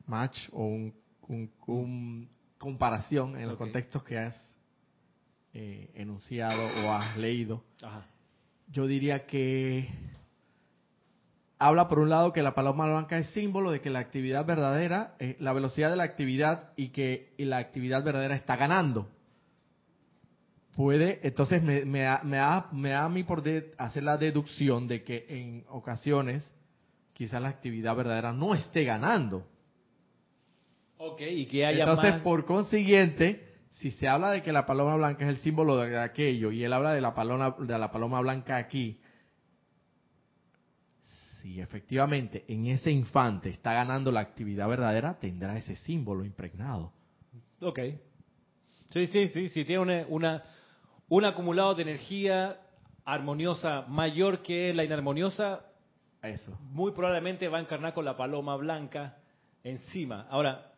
[0.05, 0.93] match o un,
[1.27, 4.35] un- un comparación en los contextos que has
[5.53, 8.05] eh, enunciado o has leído, Ajá.
[8.71, 9.87] yo diría que
[11.59, 15.15] habla por un lado que la paloma blanca es símbolo de que la actividad verdadera,
[15.19, 19.09] eh, la velocidad de la actividad y que y la actividad verdadera está ganando.
[20.75, 24.17] Puede, entonces me, me, da, me, da, me da a mí por de- hacer la
[24.17, 26.49] deducción de que en ocasiones
[27.13, 29.45] quizás la actividad verdadera no esté ganando.
[30.97, 32.21] Ok, y que haya Entonces, más...
[32.21, 36.51] por consiguiente, si se habla de que la paloma blanca es el símbolo de aquello
[36.51, 39.01] y él habla de la paloma, de la paloma blanca aquí,
[41.41, 46.91] si efectivamente en ese infante está ganando la actividad verdadera, tendrá ese símbolo impregnado.
[47.61, 47.79] Ok.
[48.91, 50.43] Sí, sí, sí, sí, tiene una, una-
[51.09, 52.59] un acumulado de energía
[53.05, 55.65] armoniosa mayor que la inarmoniosa,
[56.21, 56.57] Eso.
[56.71, 59.17] muy probablemente va a encarnar con la paloma blanca
[59.63, 60.27] encima.
[60.29, 60.71] Ahora,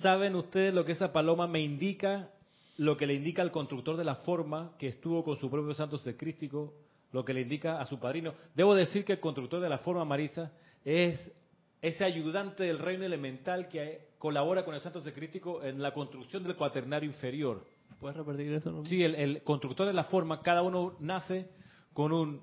[0.00, 2.30] ¿saben ustedes lo que esa paloma me indica?
[2.78, 5.98] Lo que le indica al constructor de la forma que estuvo con su propio santo
[5.98, 6.74] secrístico,
[7.12, 8.34] lo que le indica a su padrino.
[8.54, 10.52] Debo decir que el constructor de la forma, Marisa,
[10.84, 11.32] es
[11.80, 16.56] ese ayudante del reino elemental que colabora con el santo secrístico en la construcción del
[16.56, 17.66] cuaternario inferior.
[18.00, 18.70] ¿Puedes repetir eso?
[18.70, 18.84] no?
[18.84, 21.48] Sí, el, el constructor de la forma, cada uno nace
[21.92, 22.42] con un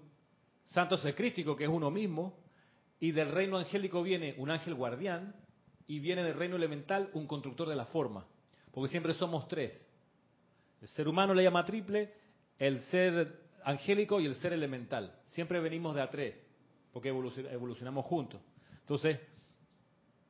[0.65, 2.37] santo secrístico que es uno mismo,
[2.99, 5.35] y del reino angélico viene un ángel guardián,
[5.87, 8.27] y viene del reino elemental un constructor de la forma,
[8.71, 9.73] porque siempre somos tres.
[10.81, 12.13] El ser humano le llama triple,
[12.59, 15.13] el ser angélico y el ser elemental.
[15.25, 16.35] Siempre venimos de a tres,
[16.91, 18.41] porque evolucion- evolucionamos juntos.
[18.79, 19.19] Entonces,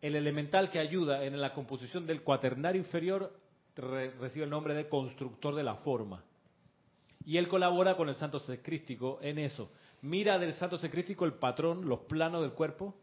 [0.01, 3.33] el elemental que ayuda en la composición del cuaternario inferior
[3.75, 6.23] re- recibe el nombre de constructor de la forma.
[7.25, 9.71] Y él colabora con el santo secrístico en eso.
[10.01, 12.95] Mira del santo secrístico el patrón, los planos del cuerpo,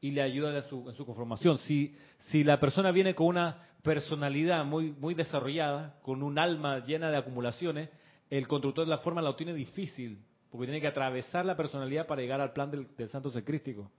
[0.00, 1.56] y le ayuda en su, conformación.
[1.58, 7.16] Si, si la persona viene con una personalidad muy desarrollada, con un alma llena de
[7.16, 7.88] acumulaciones,
[8.36, 10.18] el constructor de la forma lo tiene difícil,
[10.50, 13.90] porque tiene que atravesar la personalidad para llegar al plan del, santo secrístico.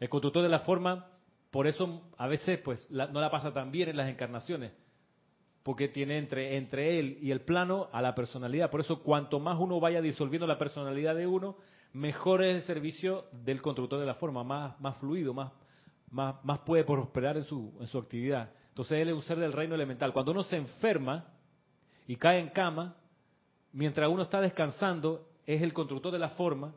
[0.00, 1.06] El constructor de la forma,
[1.50, 4.72] por eso a veces pues la- no la pasa tan bien en las encarnaciones,
[5.62, 8.70] porque tiene entre, entre él y el plano a la personalidad.
[8.70, 11.56] Por eso cuanto más uno vaya disolviendo la personalidad de uno,
[11.94, 15.52] mejor es el servicio del constructor de la forma, más, más fluido, más,
[16.10, 18.50] más, más puede prosperar en su, en su actividad.
[18.68, 20.12] Entonces él es un ser del reino elemental.
[20.12, 21.24] Cuando uno se enferma
[22.06, 22.96] y cae en cama,
[23.74, 26.74] mientras uno está descansando, es el constructor de la forma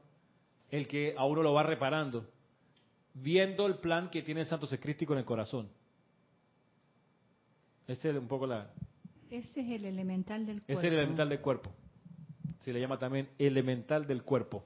[0.70, 2.26] el que a uno lo va reparando,
[3.14, 5.70] viendo el plan que tiene el Santo Secrístico en el corazón.
[7.88, 8.70] Ese es un poco la,
[9.30, 10.80] Ese es el elemental del cuerpo.
[10.80, 11.72] es el elemental del cuerpo.
[12.60, 14.66] Se le llama también elemental del cuerpo.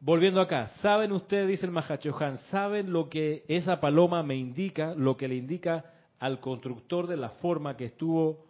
[0.00, 5.16] Volviendo acá, ¿saben ustedes, dice el Mahachohan, saben lo que esa paloma me indica, lo
[5.16, 8.47] que le indica al constructor de la forma que estuvo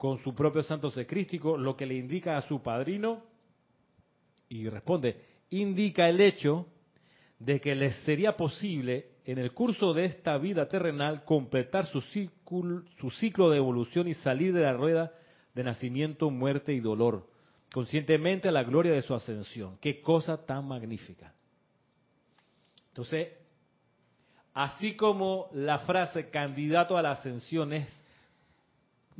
[0.00, 3.22] con su propio santo secrístico, lo que le indica a su padrino?
[4.48, 6.68] Y responde, indica el hecho
[7.38, 12.82] de que les sería posible en el curso de esta vida terrenal completar su ciclo,
[12.98, 15.12] su ciclo de evolución y salir de la rueda
[15.54, 17.28] de nacimiento, muerte y dolor,
[17.70, 19.76] conscientemente a la gloria de su ascensión.
[19.82, 21.34] Qué cosa tan magnífica.
[22.88, 23.34] Entonces,
[24.54, 27.99] así como la frase candidato a la ascensión es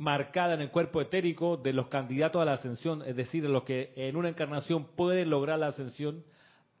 [0.01, 3.63] marcada en el cuerpo etérico de los candidatos a la ascensión, es decir, de los
[3.63, 6.23] que en una encarnación pueden lograr la ascensión,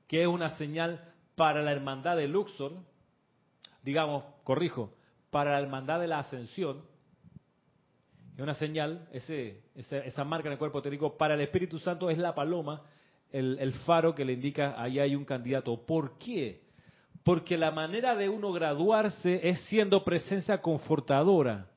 [0.07, 2.73] que es una señal para la hermandad de Luxor,
[3.83, 4.95] digamos, corrijo,
[5.29, 6.81] para la hermandad de la ascensión,
[8.35, 12.09] es una señal, ese, esa, esa marca en el cuerpo etérico, para el Espíritu Santo
[12.09, 12.81] es la paloma,
[13.31, 15.85] el, el faro que le indica ahí hay un candidato.
[15.85, 16.63] ¿Por qué?
[17.23, 21.70] Porque la manera de uno graduarse es siendo presencia confortadora.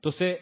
[0.00, 0.40] Entonces,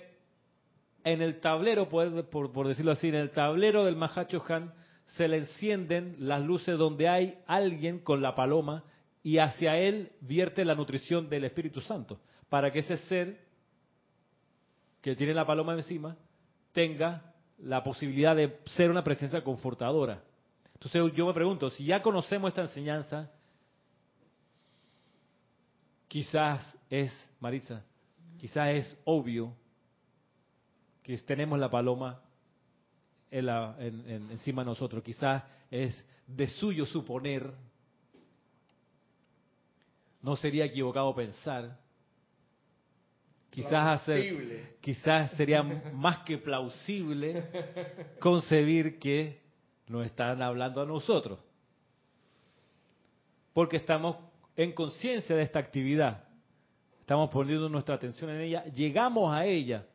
[1.03, 4.73] en el tablero, por, decirlo así, en el tablero del Mahacho Han
[5.05, 8.85] se le encienden las luces donde hay alguien con la paloma
[9.25, 13.41] y hacia él vierte la nutrición del Espíritu Santo, para que ese ser
[15.01, 16.17] que tiene la paloma encima
[16.73, 20.23] tenga la posibilidad de ser una presencia confortadora.
[20.75, 23.29] Entonces yo me pregunto, si ya conocemos esta enseñanza,
[26.07, 27.83] quizás es, Marisa,
[28.39, 29.55] quizás es obvio
[31.03, 32.21] que tenemos la paloma
[33.31, 35.03] en la- en- en- encima de nosotros.
[35.03, 37.53] Quizás es de suyo suponer,
[40.23, 41.79] no sería equivocado pensar,
[43.51, 47.45] quizás hacer, quizás sería más que plausible
[48.21, 49.41] concebir que
[49.87, 51.39] nos están hablando a nosotros,
[53.55, 54.17] porque estamos
[54.57, 56.28] en conciencia de esta actividad,
[57.09, 59.87] estamos poniendo nuestra atención en ella, llegamos a ella.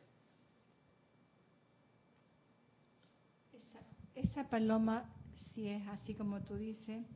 [4.16, 7.06] Esa paloma, si es así como tú dices,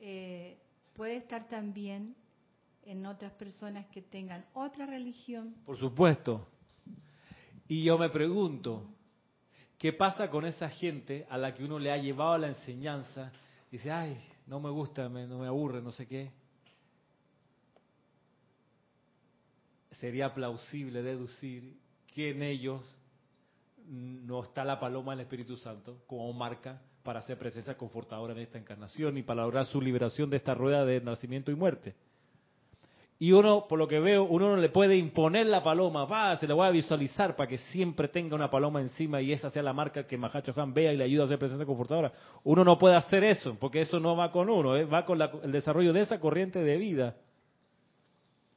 [0.00, 0.58] eh,
[0.94, 2.16] puede estar también
[2.82, 5.54] en otras personas que tengan otra religión.
[5.66, 6.48] Por supuesto.
[7.68, 8.88] Y yo me pregunto,
[9.78, 13.30] ¿qué pasa con esa gente a la que uno le ha llevado la enseñanza?
[13.70, 16.32] Dice, ay, no me gusta, me, no me aburre, no sé qué.
[20.02, 21.76] Sería plausible deducir
[22.12, 22.80] que en ellos
[23.88, 28.58] no está la paloma del Espíritu Santo como marca para hacer presencia confortadora en esta
[28.58, 31.94] encarnación y para lograr su liberación de esta rueda de nacimiento y muerte.
[33.20, 36.48] Y uno, por lo que veo, uno no le puede imponer la paloma, va, se
[36.48, 39.72] la voy a visualizar para que siempre tenga una paloma encima y esa sea la
[39.72, 42.12] marca que Mahacho Han vea y le ayuda a hacer presencia confortadora.
[42.42, 44.84] Uno no puede hacer eso, porque eso no va con uno, ¿eh?
[44.84, 47.14] va con la- el desarrollo de esa corriente de vida.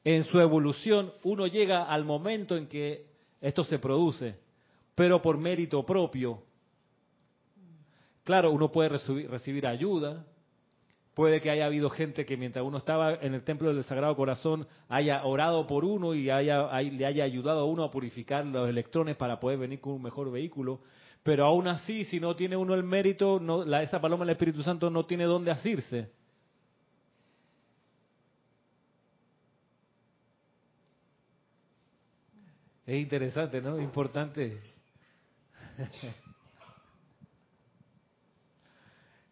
[0.06, 3.06] En su evolución, uno llega al momento en que
[3.40, 4.36] esto se produce,
[4.94, 6.44] pero por mérito propio.
[8.22, 10.24] Claro, uno puede recibir, ayuda,
[11.12, 14.68] Puede que haya habido gente que mientras uno estaba en el templo del Sagrado Corazón
[14.88, 18.68] haya orado por uno y haya, hay- le haya ayudado a uno a purificar los
[18.68, 20.82] electrones para poder venir con un mejor vehículo.
[21.24, 24.62] Pero aún así, si no tiene uno el mérito, no, la, esa paloma del Espíritu
[24.62, 26.10] Santo no tiene dónde asirse.
[32.86, 33.78] Es interesante, ¿no?
[33.80, 34.60] Importante.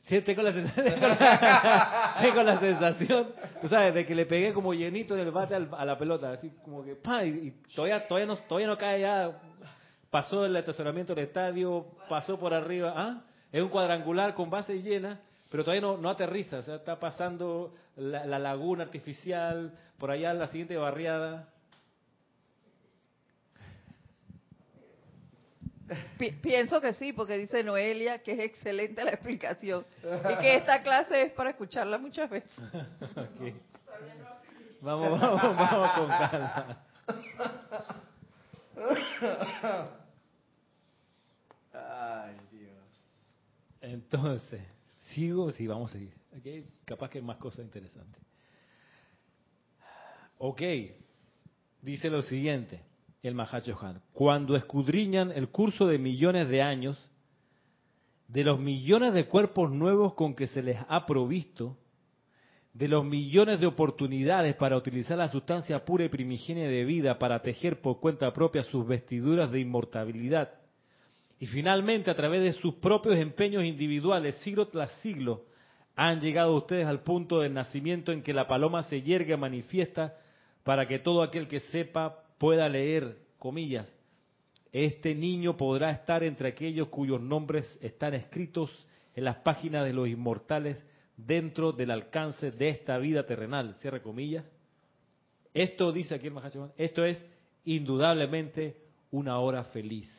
[0.03, 0.85] Sí, tengo la sensación,
[2.21, 3.29] tengo la, sensación,
[3.63, 6.51] tú sabes, de que le pegué como llenito del bate al- a la pelota, así
[6.63, 7.25] como que, ¡pa!
[7.25, 9.41] y, todavía, todavía, no, todavía no cae ya,
[10.11, 13.23] pasó el estacionamiento del estadio, pasó por arriba, ¿ah?
[13.51, 16.59] Es un cuadrangular con base llena, pero todavía no, no aterriza.
[16.59, 21.49] O sea, está pasando la laguna artificial, por allá la siguiente barriada.
[26.19, 30.83] Pi- pienso que sí, porque dice Noelia que es excelente la explicación y que esta
[30.83, 32.51] clase es para escucharla muchas veces.
[34.81, 36.85] Vamos, vamos, vamos con calma.
[41.73, 42.73] Ay, Dios.
[43.81, 44.61] Entonces,
[45.15, 46.13] sigo, sí, vamos a seguir.
[46.37, 48.23] Aquí hay capaz que hay más cosas interesantes.
[50.39, 50.61] Ok,
[51.81, 52.81] dice lo siguiente,
[53.29, 54.01] el Mahacho Han.
[54.13, 56.99] Cuando escudriñan el curso de millones de años,
[58.29, 61.77] de los millones de cuerpos nuevos con que se les ha provisto,
[62.73, 67.41] de los millones de oportunidades para utilizar la sustancia pura y primigenia de vida para
[67.41, 70.51] tejer por cuenta propia sus vestiduras de inmortalidad,
[71.39, 75.45] y finalmente, a través de sus propios empeños individuales, siglo tras siglo,
[75.97, 80.15] han llegado ustedes al punto del nacimiento en que la paloma se yergue manifiesta
[80.63, 83.93] para que todo aquel que sepa pueda leer, comillas,
[84.73, 88.71] este niño podrá estar entre aquellos cuyos nombres están escritos
[89.15, 90.83] en las páginas de los inmortales
[91.17, 94.45] dentro del alcance de esta vida terrenal, cierre comillas.
[95.53, 97.25] Esto, dice aquí el Mahachohan, esto es
[97.65, 98.77] indudablemente
[99.13, 100.11] una hora feliz.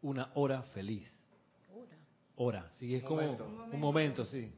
[0.00, 1.08] Una hora feliz.
[2.36, 3.68] Hora, sí, es como Momento.
[3.72, 4.50] un momento, sí.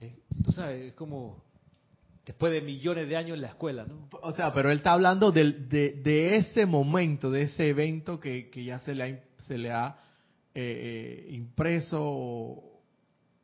[0.00, 1.44] Es- tú sabes, es como
[2.28, 4.08] después de millones de años en la escuela, ¿no?
[4.22, 8.64] O sea, pero él está hablando de, de ese momento, de ese evento que, que
[8.64, 9.98] ya se le ha, se le ha
[10.54, 12.82] eh, eh, impreso o,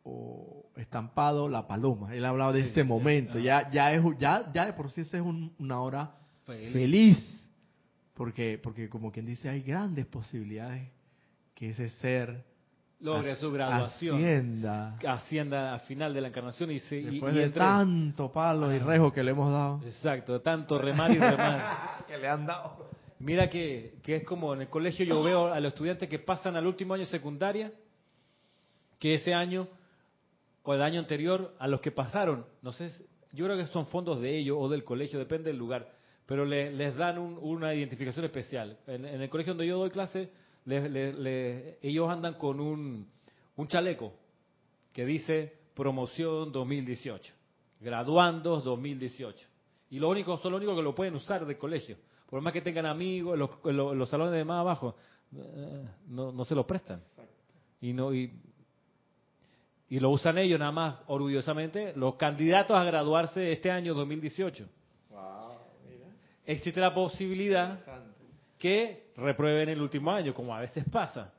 [0.04, 2.14] o estampado la paloma.
[2.14, 3.38] Él ha hablado de Sí, ese momento.
[3.38, 6.14] Ya, ya, es, ya, ya de por sí esa es un- una hora
[6.44, 6.72] Feliz.
[6.72, 7.40] feliz.
[8.12, 10.88] Porque, porque como quien dice, hay grandes posibilidades
[11.54, 12.44] que ese ser
[13.00, 14.16] Logre su graduación.
[14.16, 14.96] ascienda.
[15.06, 18.72] Ascienda al final de la encarnación y se y- Después y de entre- tanto palo
[18.72, 19.80] y rejo que le hemos dado.
[19.84, 22.04] Exacto, tanto remar y remar.
[22.08, 22.88] que le han dado.
[23.18, 26.56] Mira que, que es como en el colegio yo veo a los estudiantes que pasan
[26.56, 27.72] al último año de secundaria,
[28.98, 29.68] que ese año
[30.62, 32.90] o el año anterior, a los que pasaron, no sé,
[33.32, 35.90] yo creo que son fondos de ellos o del colegio, depende del lugar,
[36.26, 38.78] pero le- les dan un- una identificación especial.
[38.86, 40.30] En, en el colegio donde yo doy clase,
[40.66, 43.06] le- le- le- ellos andan con un,
[43.56, 44.12] un chaleco
[44.92, 47.32] que dice promoción 2018,
[47.80, 49.46] graduandos 2018.
[49.90, 51.96] Y lo único, son los únicos que lo pueden usar del colegio.
[52.28, 54.96] Por más que tengan amigos, los, los- los salones de más abajo,
[55.36, 57.00] eh, no, no se lo prestan.
[57.80, 58.32] Y no y,
[59.90, 64.66] y lo usan ellos nada más orgullosamente, los candidatos a graduarse este año 2018.
[66.46, 67.78] Existe la posibilidad
[68.64, 71.30] que reprueben el último año, como a veces pasa.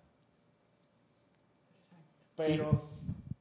[2.38, 2.84] Pero,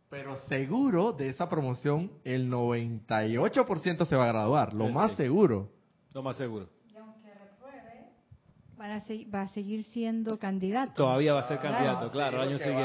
[0.09, 5.22] pero seguro de esa promoción, el 98% se va a graduar, lo más Perfecto.
[5.22, 5.68] seguro.
[6.14, 6.70] Lo más seguro.
[8.78, 10.95] Van a se- va a seguir siendo candidato.
[10.95, 11.74] Todavía va a ser Claro.
[11.76, 12.82] candidato, claro, el año siguiente.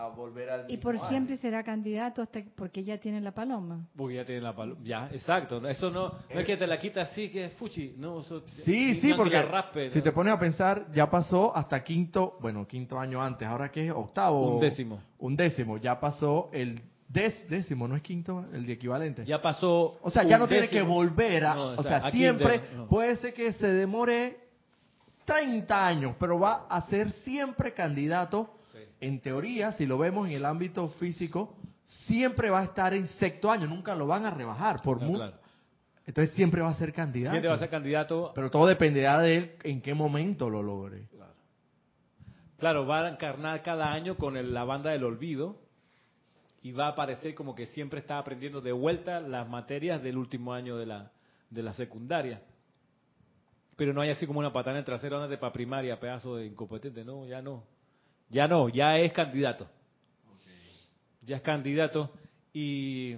[0.00, 3.86] A, volver al Y por siempre será candidato hasta que- porque ya tiene la paloma.
[3.96, 4.80] Porque ya tienen la paloma.
[4.82, 5.66] Ya, exacto.
[5.68, 7.94] Eso no, no es que te la quita así, que es fuchi.
[7.96, 11.82] No, eso, Sí, sí, porque la raspe, si te pones a pensar, ya pasó hasta
[11.84, 14.54] quinto, bueno, quinto año antes, ahora que es octavo.
[14.56, 15.00] Un décimo.
[15.18, 19.24] Un décimo, ya pasó el dez, décimo, no es quinto, el de equivalente.
[19.24, 19.98] Ya pasó.
[20.02, 21.54] O sea, ya no tiene que volver a...
[21.54, 22.86] No, o o sea, siempre de- no.
[22.86, 24.38] puede ser que se demore
[25.24, 28.54] 30 años, pero va a ser siempre candidato.
[29.00, 33.50] En teoría, si lo vemos en el ámbito físico, siempre va a estar en sexto
[33.50, 34.80] año, nunca lo van a rebajar.
[34.82, 35.36] por claro.
[36.06, 37.32] Entonces siempre va a ser candidato.
[37.32, 38.32] Siempre va a ser candidato.
[38.34, 41.06] Pero todo dependerá de él en qué momento lo logre.
[42.58, 45.56] Claro, va a encarnar cada año con el- la banda del olvido
[46.62, 50.52] y va a parecer como que siempre está aprendiendo de vuelta las materias del último
[50.52, 51.10] año de la,
[51.48, 52.42] de la secundaria.
[53.76, 56.46] Pero no hay así como una patada en el trasero, ándate para primaria, pedazo de
[56.46, 57.02] incompetente.
[57.02, 57.64] No, ya no.
[58.30, 59.68] Ya no, ya es candidato.
[61.22, 62.10] Ya es candidato.
[62.52, 63.16] Y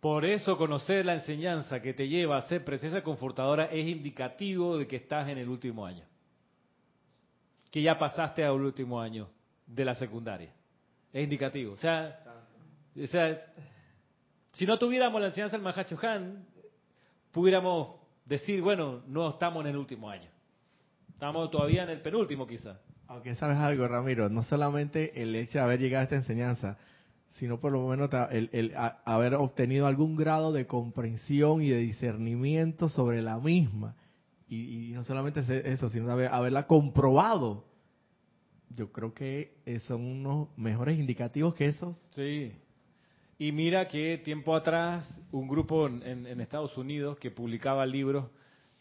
[0.00, 4.86] por eso conocer la enseñanza que te lleva a ser presencia confortadora es indicativo de
[4.86, 6.04] que estás en el último año
[7.70, 9.28] que ya pasaste al último año
[9.66, 10.52] de la secundaria.
[11.12, 11.74] Es indicativo.
[11.74, 12.22] O sea,
[12.96, 13.38] o sea
[14.52, 16.46] si no tuviéramos la enseñanza del Mahacho Han,
[17.32, 20.30] pudiéramos decir, bueno, no estamos en el último año.
[21.10, 22.80] Estamos todavía en el penúltimo quizá.
[23.08, 26.76] Aunque sabes algo, Ramiro, no solamente el hecho de haber llegado a esta enseñanza,
[27.30, 28.72] sino por lo menos el,
[29.04, 33.94] haber obtenido algún grado de comprensión y de discernimiento sobre la misma,
[34.50, 35.40] y, no solamente
[35.70, 37.64] eso, sino haber- haberla comprobado,
[38.74, 41.96] yo creo que eh, son unos mejores indicativos que esos.
[42.14, 42.52] Sí.
[43.38, 48.26] Y mira que tiempo atrás un grupo en, en- en Estados Unidos que publicaba libros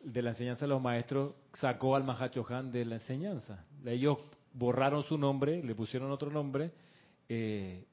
[0.01, 3.65] de la enseñanza de los maestros sacó al Mahacho Han de la enseñanza.
[3.85, 4.17] Ellos
[4.53, 6.71] borraron su nombre, le pusieron otro nombre,
[7.29, 7.85] eh,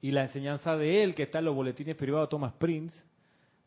[0.00, 2.98] y la enseñanza de él, que está en los boletines privados de Thomas Prince,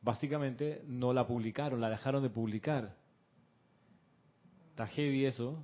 [0.02, 2.96] básicamente no la publicaron, la dejaron de publicar.
[4.72, 5.64] Está heavy eso.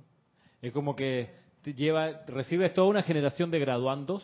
[0.62, 1.30] Es como que
[1.64, 4.22] lleva, recibes toda una generación de graduandos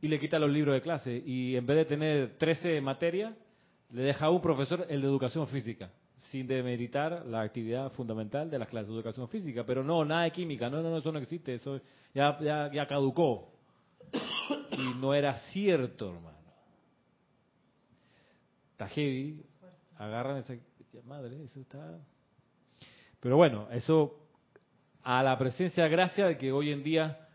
[0.00, 1.22] y le quita los libros de clase.
[1.24, 3.34] Y en vez de tener 13 materias,
[3.90, 8.58] le deja a un profesor el de educación física, sin demeritar la actividad fundamental de
[8.58, 9.64] las clases de educación física.
[9.64, 11.80] Pero no, nada de química, no, no, no, eso no existe, eso
[12.14, 12.38] ya,
[12.72, 13.52] ya, caducó.
[14.72, 16.36] Y no era cierto, hermano.
[18.72, 19.42] Está heavy,
[19.96, 20.54] agarran esa
[21.04, 21.98] madre, eso está...
[23.20, 24.26] Pero bueno, eso
[25.02, 27.28] a la presencia gracia de que hoy en día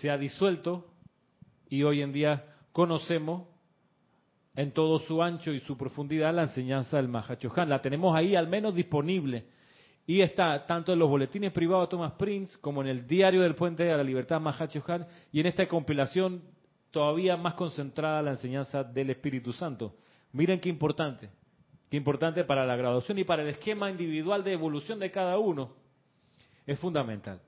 [0.00, 0.92] se ha disuelto
[1.68, 3.48] y hoy en día conocemos
[4.54, 7.68] en todo su ancho y su profundidad la enseñanza del Mahachohan.
[7.68, 9.46] La tenemos ahí al menos disponible.
[10.06, 13.54] Y está tanto en los boletines privados de Thomas Prince como en el diario del
[13.54, 16.42] Puente de la Libertad Mahachohan y en esta compilación
[16.90, 19.96] todavía más concentrada la enseñanza del Espíritu Santo.
[20.32, 21.30] Miren qué importante,
[21.88, 25.72] qué importante para la graduación y para el esquema individual de evolución de cada uno.
[26.66, 27.40] Es fundamental.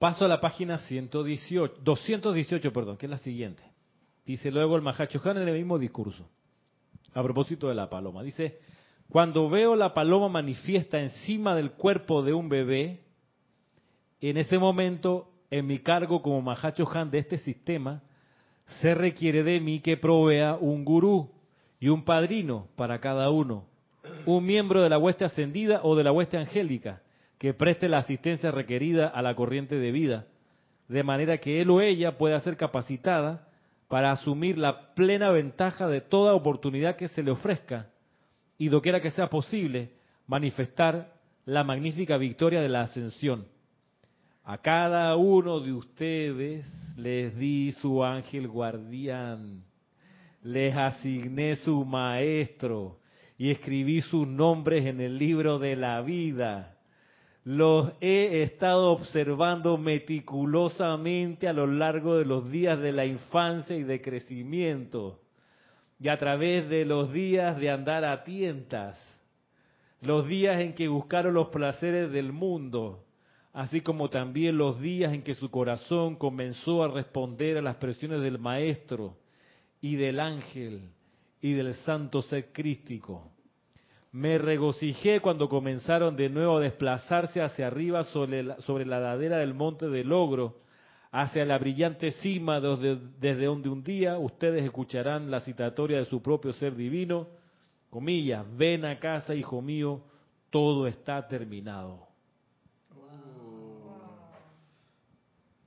[0.00, 3.62] Paso a la página 118, 218, perdón, que es la siguiente.
[4.24, 6.26] Dice luego el Mahachohan en el mismo discurso,
[7.12, 8.22] a propósito de la paloma.
[8.22, 8.60] Dice,
[9.10, 13.00] cuando veo la paloma manifiesta encima del cuerpo de un bebé,
[14.22, 18.02] en ese momento, en mi cargo como Mahachohan de este sistema,
[18.80, 21.30] se requiere de mí que provea un gurú
[21.78, 23.66] y un padrino para cada uno,
[24.24, 27.02] un miembro de la hueste ascendida o de la hueste angélica,
[27.40, 30.26] que preste la asistencia requerida a la corriente de vida,
[30.88, 33.48] de manera que él o ella pueda ser capacitada
[33.88, 37.88] para asumir la plena ventaja de toda oportunidad que se le ofrezca
[38.58, 39.88] y doquiera que sea posible
[40.26, 41.14] manifestar
[41.46, 43.46] la magnífica victoria de la ascensión.
[44.44, 46.66] A cada uno de ustedes
[46.98, 49.64] les di su ángel guardián,
[50.42, 52.98] les asigné su maestro
[53.38, 56.76] y escribí sus nombres en el libro de la vida.
[57.44, 63.82] Los he estado observando meticulosamente a lo largo de los días de la infancia y
[63.82, 65.20] de crecimiento,
[65.98, 68.98] y a través de los días de andar a tientas,
[70.02, 73.04] los días en que buscaron los placeres del mundo,
[73.52, 78.20] así como también los días en que su corazón comenzó a responder a las presiones
[78.22, 79.16] del Maestro
[79.80, 80.90] y del ángel
[81.40, 83.30] y del santo ser crístico.
[84.12, 89.38] Me regocijé cuando comenzaron de nuevo a desplazarse hacia arriba sobre la, sobre la ladera
[89.38, 90.56] del monte del logro,
[91.12, 96.20] hacia la brillante cima desde, desde donde un día ustedes escucharán la citatoria de su
[96.22, 97.28] propio ser divino,
[97.88, 100.02] comillas, ven a casa, hijo mío,
[100.50, 102.08] todo está terminado.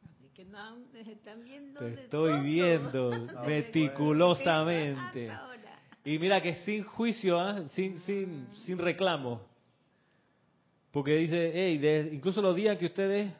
[0.05, 2.43] Así que no, están viendo Te estoy todo.
[2.43, 3.11] viendo
[3.47, 5.31] meticulosamente.
[6.05, 7.63] Y mira que sin juicio, ¿ah?
[7.69, 9.41] sin, sin, sin reclamo.
[10.91, 13.31] Porque dice, hey, de- incluso los días que ustedes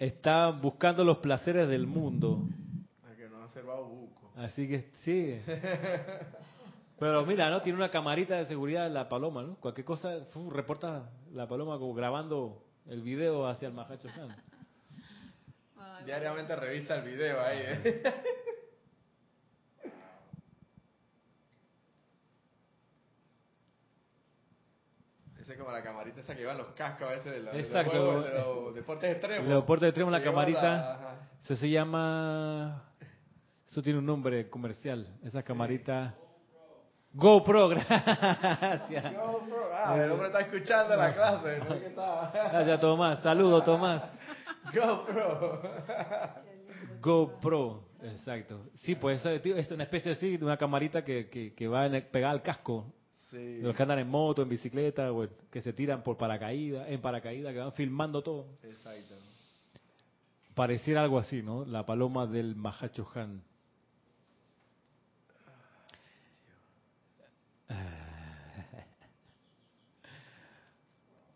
[0.00, 2.42] estaban buscando los placeres del mundo.
[3.16, 3.48] que no.
[4.36, 5.40] Así que sí.
[6.98, 7.60] Pero mira, ¿no?
[7.62, 9.56] Tiene una camarita de seguridad en la paloma, ¿no?
[9.56, 14.08] Cualquier cosa, fu, reporta la paloma como grabando el video hacia el Mahacho
[16.06, 17.58] Diariamente revisa el video ahí.
[17.60, 18.02] ¿eh?
[25.58, 27.90] Como la camarita esa que llevan los cascos a veces de los, de los Exacto.
[27.90, 29.48] juegos, de los deportes extremos.
[29.48, 31.18] El deporte extremo, la camarita.
[31.42, 32.84] Eso se llama.
[33.68, 35.06] Eso tiene un nombre comercial.
[35.22, 36.14] Esa camarita.
[37.12, 39.14] GoPro, gracias.
[39.14, 39.70] GoPro.
[39.74, 41.58] Ah, el hombre está escuchando la clase.
[41.58, 42.30] ¿no?
[42.32, 43.22] Gracias, Tomás.
[43.22, 44.02] Saludos, Tomás.
[44.74, 45.62] GoPro.
[47.00, 48.66] GoPro, exacto.
[48.76, 52.02] Sí, pues eso es una especie así de una camarita que, que, que va el-
[52.04, 52.92] pegada al casco.
[53.30, 53.58] Sí.
[53.60, 57.52] Los que andan en moto, en bicicleta, o que se tiran por paracaídas, en paracaídas,
[57.52, 58.46] que van filmando todo.
[58.62, 59.14] Exacto.
[60.54, 61.64] Pareciera algo así, ¿no?
[61.64, 63.42] La paloma del Mahacho Han.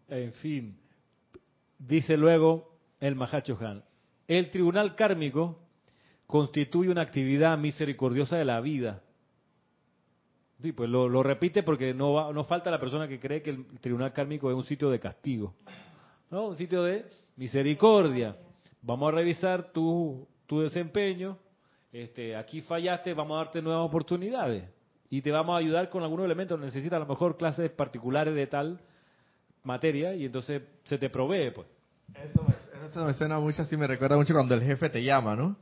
[0.08, 0.76] En fin,
[1.78, 3.82] dice luego el Mahacho Han,
[4.28, 5.58] el tribunal kármico
[6.26, 9.02] constituye una actividad misericordiosa de la vida.
[10.62, 13.50] Sí, pues lo, lo repite porque no, va, no falta la persona que cree que
[13.50, 15.54] el tribunal kármico es un sitio de castigo.
[16.30, 17.04] No, un sitio de
[17.36, 18.36] misericordia.
[18.80, 21.36] Vamos a revisar tu, tu desempeño.
[21.92, 24.64] Este, aquí fallaste, vamos a darte nuevas oportunidades.
[25.10, 26.58] Y te vamos a ayudar con algunos elementos.
[26.58, 28.80] Necesitas a lo mejor clases particulares de tal
[29.64, 31.66] materia y entonces se te provee, pues.
[32.14, 35.34] Eso me, eso me suena mucho, así me recuerda mucho cuando el jefe te llama,
[35.34, 35.56] ¿no?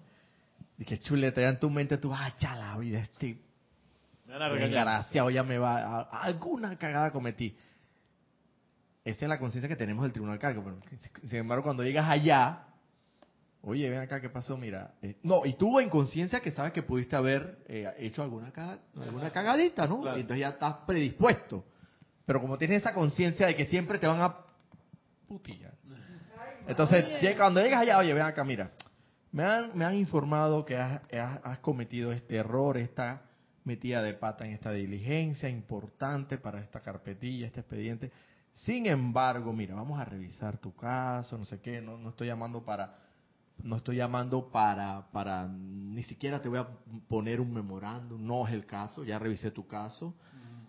[0.78, 3.36] Y que chuleta, ya en tu mente tú, ah, ya la vida, este Me van
[3.36, 4.19] a regañar.
[4.66, 7.56] Desgraciado ya me va, a- a- alguna cagada cometí.
[9.04, 10.62] Esa es la conciencia que tenemos del tribunal cargo.
[10.62, 10.78] Pero,
[11.28, 12.64] sin embargo, cuando llegas allá,
[13.62, 14.56] oye, ven acá, ¿qué pasó?
[14.58, 18.52] Mira, eh, no, y tú en conciencia que sabes que pudiste haber eh, hecho alguna,
[18.52, 20.02] caga- alguna cagadita, ¿no?
[20.02, 20.16] Claro.
[20.18, 21.64] Entonces ya estás predispuesto.
[22.26, 24.36] Pero como tienes esa conciencia de que siempre te van a
[25.26, 25.72] putillar.
[26.68, 28.70] Entonces, llega- cuando llegas allá, oye, ven acá, mira,
[29.32, 33.22] me han, me han informado que has, has- has cometido este error, esta
[33.64, 38.12] metida de pata en esta diligencia importante para esta carpetilla, este expediente.
[38.52, 42.64] Sin embargo, mira, vamos a revisar tu caso, no sé qué, no, no estoy llamando
[42.64, 42.98] para,
[43.62, 46.68] no estoy llamando para, para, ni siquiera te voy a
[47.08, 50.14] poner un memorándum, no es el caso, ya revisé tu caso,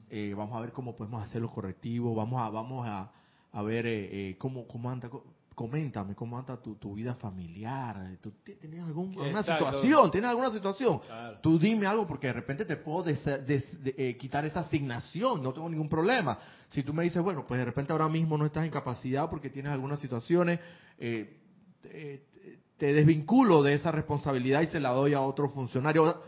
[0.10, 3.12] eh, vamos a ver cómo podemos hacer los correctivos, vamos a, vamos a,
[3.52, 5.10] a ver eh, eh, cómo, cómo anda,
[5.56, 10.12] coméntame cómo anda tu, tu vida familiar, eh, ¿tú ti- tienes algún- alguna situación?
[10.12, 11.00] ¿Tienes alguna situación?
[11.00, 11.40] Claro.
[11.42, 15.44] Tú dime algo porque de repente te puedo des- des- de- eh, quitar esa asignación,
[15.44, 16.38] no tengo ningún problema.
[16.70, 19.50] Si tú me dices, bueno, pues de repente ahora mismo no estás en capacidad porque
[19.50, 20.60] tienes algunas situaciones,
[20.98, 21.38] eh,
[21.82, 22.26] te,
[22.78, 26.24] te desvinculo de esa responsabilidad y se la doy a otro funcionario.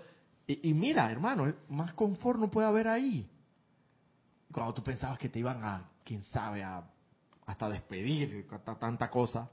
[0.45, 3.27] Y, y mira, hermano, más confort no puede haber ahí.
[4.51, 6.83] Cuando tú pensabas que te iban a, quién sabe, a
[7.45, 9.49] hasta despedir, hasta tanta cosa.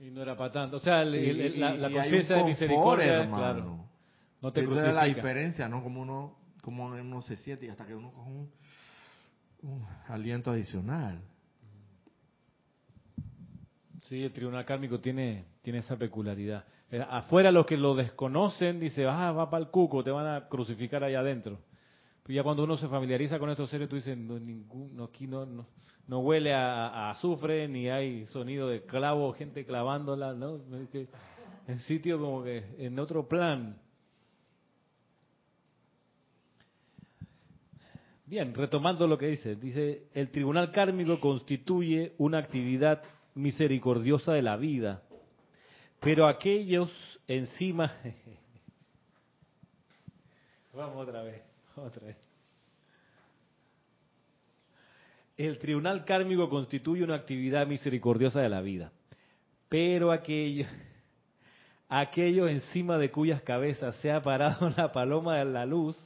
[0.00, 0.76] Y no era para tanto.
[0.78, 3.36] O sea, el- la, la conciencia de misericordia, hermano.
[3.36, 3.84] claro.
[4.42, 5.82] No te Esa es la diferencia, ¿no?
[5.82, 8.50] Como uno, como uno se siente y hasta que uno coge un,
[9.62, 11.20] un aliento adicional.
[14.02, 16.64] Sí, el tribunal kármico tiene, tiene esa peculiaridad.
[16.90, 20.48] Eh, Afuera los que lo desconocen, dice, ah, va para el cuco, te van a
[20.48, 21.58] crucificar allá adentro.
[22.26, 25.44] Ya cuando uno se familiariza con estos seres, tú dices, no, ningún, no, aquí no,
[25.44, 25.66] no,
[26.06, 30.56] no huele a, azufre, ni hay sonido de clavo, gente clavándola, ¿no?
[30.78, 31.06] Es que
[31.66, 33.78] En sitio como que en otro plan.
[38.26, 43.02] Bien, retomando lo que dice, dice, el tribunal kármico constituye una actividad
[43.34, 45.02] misericordiosa de la vida,
[46.00, 46.90] pero aquellos
[47.28, 47.92] encima...
[50.72, 51.42] Vamos otra vez,
[51.82, 52.16] otra vez.
[55.36, 58.92] El tribunal kármico constituye una actividad misericordiosa de la vida,
[59.68, 60.68] pero aquellos,
[61.88, 65.96] aquellos encima de cuyas cabezas se ha parado la paloma de la luz,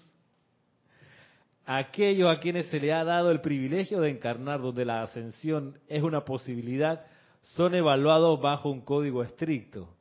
[1.66, 6.02] aquellos a quienes se le ha dado el privilegio de encarnar donde la ascensión es
[6.02, 7.04] una posibilidad,
[7.42, 9.94] son evaluados bajo un código estricto.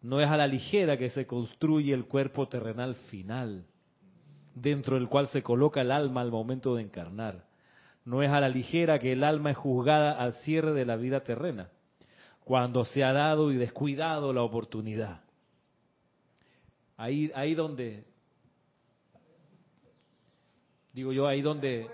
[0.00, 3.66] No es a la ligera que se construye el cuerpo terrenal final,
[4.54, 7.44] dentro del cual se coloca el alma al momento de encarnar.
[8.04, 11.20] No es a la ligera que el alma es juzgada al cierre de la vida
[11.22, 11.68] terrena,
[12.44, 15.20] cuando se ha dado y descuidado la oportunidad.
[16.96, 18.04] Ahí, ahí donde,
[20.92, 21.88] digo yo, ahí donde,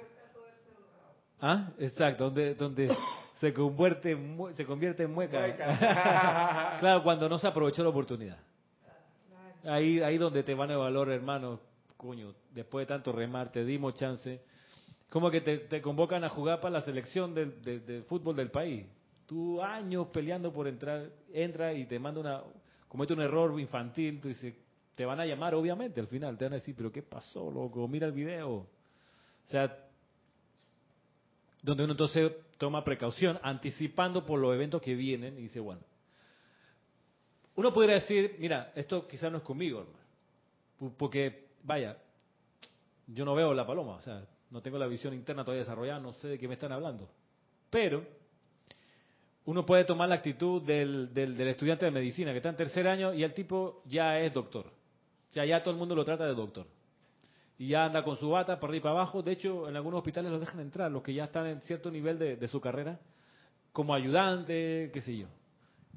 [1.41, 2.97] ah, exacto, donde, donde
[3.39, 5.55] se convierte, en se convierte en mueca.
[6.81, 8.39] claro, cuando no se aprovechó la oportunidad.
[9.65, 11.61] Ahí, ahí donde te van a evaluar, hermano,
[12.07, 14.41] coño, después de tanto remar, te dimos chance.
[15.11, 18.87] Como que te, convocan a jugar para la selección del fútbol del país.
[19.27, 22.43] Tú años peleando por entrar, entra y te manda una,
[22.89, 24.55] comete un error infantil, tú dices,
[24.95, 27.87] te van a llamar obviamente al final, te van a decir, pero ¿qué pasó, loco?
[27.89, 28.51] Mira el video.
[28.51, 28.67] O
[29.49, 29.77] sea,
[31.63, 35.83] donde uno entonces toma precaución, anticipando por los eventos que vienen y dice, bueno,
[37.57, 41.99] uno podría decir, mira, esto quizás no es conmigo, hermano, porque, vaya,
[43.09, 46.15] yo no veo la paloma, o sea, no tengo la visión interna todavía desarrollada, no
[46.15, 47.09] sé de qué me están hablando.
[47.69, 48.05] Pero
[49.45, 53.13] uno puede tomar la actitud del, del, estudiante de medicina que está en tercer año
[53.13, 54.67] y el tipo ya es doctor.
[54.67, 56.67] O ya todo el mundo lo trata de doctor.
[57.59, 59.23] Y ya anda con su bata para arriba y para abajo.
[59.23, 62.19] De hecho, en algunos hospitales los dejan entrar, los que ya están en cierto nivel
[62.19, 62.99] de, de su carrera,
[63.73, 65.27] como ayudante, qué sé yo.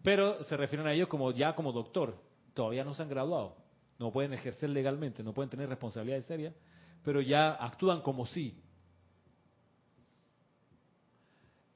[0.03, 2.15] Pero se refieren a ellos como ya como doctor.
[2.53, 3.55] Todavía no se han graduado.
[3.99, 6.55] No pueden ejercer legalmente, no pueden tener responsabilidades serias,
[7.03, 8.57] pero ya actúan como sí.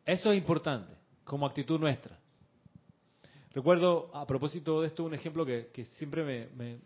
[0.05, 0.93] Eso es importante,
[1.23, 2.17] como actitud nuestra.
[3.51, 6.79] Recuerdo, a propósito de esto, un ejemplo que, siempre me, me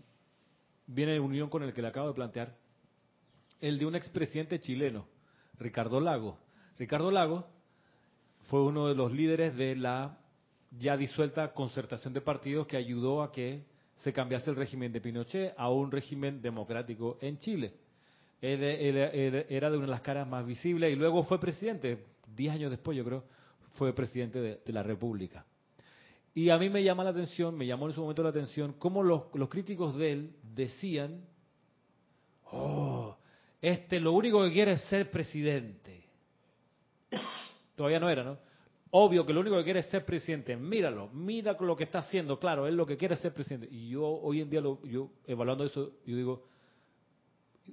[0.87, 2.55] viene en unión con el que le acabo de plantear.
[3.61, 5.07] El de un expresidente chileno,
[5.59, 6.37] Ricardo Lago.
[6.77, 7.47] Ricardo Lago
[8.49, 10.17] fue uno de los líderes de la
[10.71, 13.65] ya disuelta concertación de partidos que ayudó a que
[13.97, 17.73] se cambiase el régimen de Pinochet a un régimen democrático en Chile.
[18.41, 22.53] Él, él- era de una de las caras más visibles y luego fue presidente, diez
[22.53, 23.23] años después yo creo,
[23.73, 25.45] fue presidente de, de la República.
[26.35, 29.01] Y a mí me llama la atención, me llamó en su momento la atención, cómo
[29.01, 31.21] los, los críticos de él decían,
[32.51, 33.17] oh,
[33.59, 36.03] este lo único que quiere es ser presidente.
[37.75, 38.37] Todavía no era, ¿no?
[38.91, 40.55] Obvio que lo único que quiere es ser presidente.
[40.55, 42.39] Míralo, mira lo que está haciendo.
[42.39, 43.67] Claro, él lo que quiere es ser presidente.
[43.69, 46.47] Y yo hoy en día, lo, yo evaluando eso, yo digo,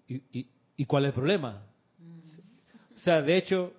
[0.09, 1.67] ¿y, y, y cuál es el problema?
[2.95, 3.73] O sea, de hecho,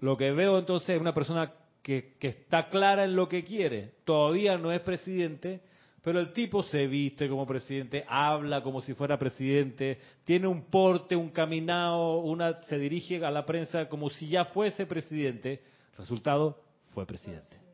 [0.00, 1.52] lo que veo entonces es una persona
[1.82, 3.92] que, que está clara en lo que quiere.
[4.04, 5.60] Todavía no es presidente,
[6.02, 11.16] pero el tipo se viste como presidente, habla como si fuera presidente, tiene un porte,
[11.16, 15.62] un caminado, una, se dirige a la prensa como si ya fuese presidente.
[15.96, 17.64] Resultado, fue presidente.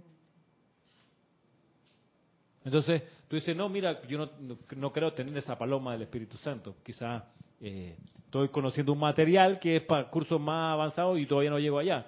[2.65, 6.37] Entonces, tú dices, no, mira, yo no, no, no creo tener esa paloma del Espíritu
[6.39, 6.77] Santo.
[6.83, 7.25] Quizá
[7.61, 11.79] eh, estoy conociendo un material que es para cursos más avanzados y todavía no llego
[11.79, 12.07] allá.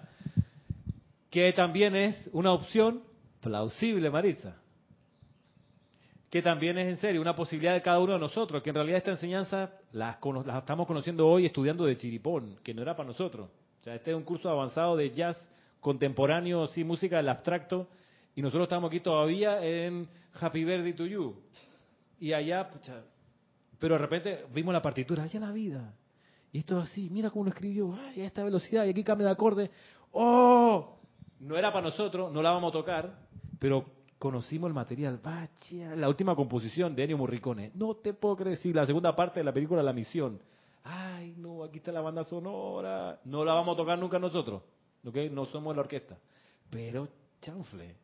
[1.31, 3.03] Que también es una opción
[3.41, 4.57] plausible, Marisa.
[6.31, 8.63] Que también es en serio una posibilidad de cada uno de nosotros.
[8.63, 12.83] Que en realidad esta enseñanza la, la estamos conociendo hoy estudiando de chiripón, que no
[12.83, 13.49] era para nosotros.
[13.81, 15.37] O sea, este es un curso avanzado de jazz
[15.83, 17.89] contemporáneo, sí, música del abstracto,
[18.35, 20.09] y nosotros estamos aquí todavía en
[20.41, 21.37] Happy Birthday to You.
[22.21, 23.03] Y allá, pucha,
[23.79, 25.93] pero de repente vimos la partitura, allá la vida.
[26.53, 29.27] Y esto es así, mira cómo lo escribió, ay, a esta velocidad, y aquí cambia
[29.27, 29.71] de acorde.
[30.13, 30.99] ¡Oh!
[31.41, 33.19] No era para nosotros, no la vamos a tocar,
[33.59, 33.85] pero
[34.19, 35.19] conocimos el material.
[35.21, 37.73] Vaya, la última composición de Ennio Morricone.
[37.75, 40.41] No te puedo creer, sí, la segunda parte de la película La Misión.
[40.85, 43.21] Ay, no, aquí está la banda sonora.
[43.25, 44.63] No la vamos a tocar nunca nosotros.
[45.03, 46.19] No somos la orquesta.
[46.71, 47.09] Pero,
[47.41, 47.97] chanfle,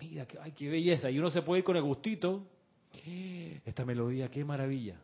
[0.00, 1.10] mira, qué, ay, qué belleza.
[1.10, 2.46] Y uno se puede ir con el gustito.
[3.64, 5.00] Esta melodía, qué maravilla.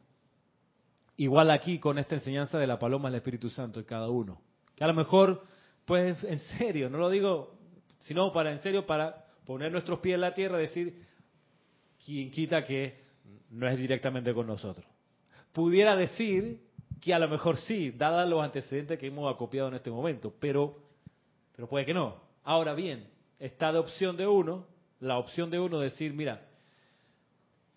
[1.17, 4.41] Igual aquí con esta enseñanza de la paloma del Espíritu Santo en cada uno.
[4.77, 5.45] Que a lo mejor,
[5.85, 7.59] pues en serio, no lo digo,
[8.01, 11.03] sino para en serio, para poner nuestros pies en la tierra decir,
[12.05, 13.03] quien quita que
[13.51, 14.87] no es directamente con nosotros.
[15.53, 16.61] Pudiera decir
[17.01, 20.88] que a lo mejor sí, dadas los antecedentes que hemos acopiado en este momento, pero
[21.59, 22.15] pero puede que no.
[22.45, 23.09] Ahora bien,
[23.41, 24.65] está de opción de uno,
[25.01, 26.47] la opción de uno decir, mira,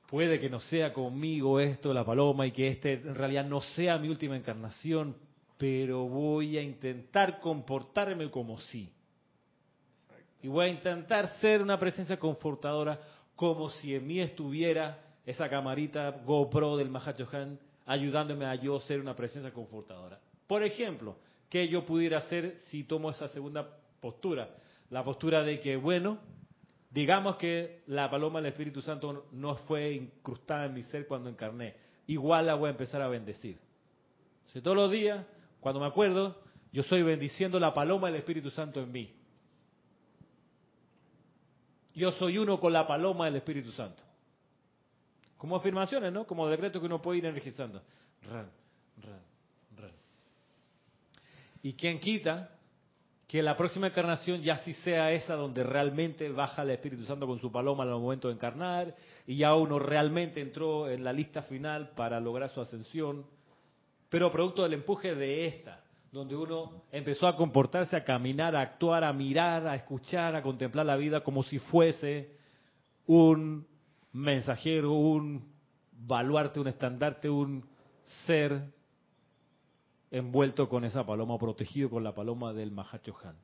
[0.07, 3.97] puede que no sea conmigo esto, la paloma, y que este en realidad no sea
[3.97, 5.15] mi última encarnación,
[5.57, 8.93] pero voy a intentar comportarme como sí.
[10.43, 13.01] Y voy a intentar ser una presencia confortadora
[13.35, 17.57] como si en mí estuviera esa camarita GoPro del Mahachohan
[17.87, 20.19] ayudándome a yo ser una presencia confortadora.
[20.45, 21.15] Por ejemplo,
[21.51, 24.55] ¿qué yo pudiera hacer si tomo esa segunda postura?
[24.89, 26.17] La postura de que, bueno,
[26.89, 31.75] digamos que la paloma del Espíritu Santo no fue incrustada en mi ser cuando encarné.
[32.07, 33.59] Igual la voy a empezar a bendecir.
[34.45, 35.25] Sea, todos los días,
[35.59, 36.41] cuando me acuerdo,
[36.71, 39.13] yo estoy bendiciendo la paloma del Espíritu Santo en mí.
[41.93, 44.01] Yo soy uno con la paloma del Espíritu Santo.
[45.37, 46.25] Como afirmaciones, ¿no?
[46.25, 47.81] Como decreto que uno puede ir energizando.
[48.21, 48.49] Ran,
[49.01, 49.30] ran.
[51.63, 52.49] ¿Y quién quita
[53.31, 57.39] que la próxima encarnación ya sí sea esa donde realmente baja el Espíritu Santo con
[57.39, 58.93] su paloma al momento de encarnar
[59.25, 63.25] y ya uno realmente entró en la lista final para lograr su ascensión,
[64.09, 65.81] pero producto del empuje de esta,
[66.11, 70.85] donde uno empezó a comportarse, a caminar, a actuar, a mirar, a escuchar, a contemplar
[70.85, 72.35] la vida como si fuese
[73.05, 73.65] un
[74.11, 75.53] mensajero, un
[75.93, 77.63] baluarte, un estandarte, un
[78.25, 78.61] ser
[80.11, 83.35] envuelto con esa paloma, protegido con la paloma del Mahachohan.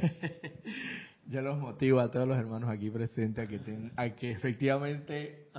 [1.28, 5.50] Yo los motivo a todos los hermanos aquí presentes a que, ten, a que efectivamente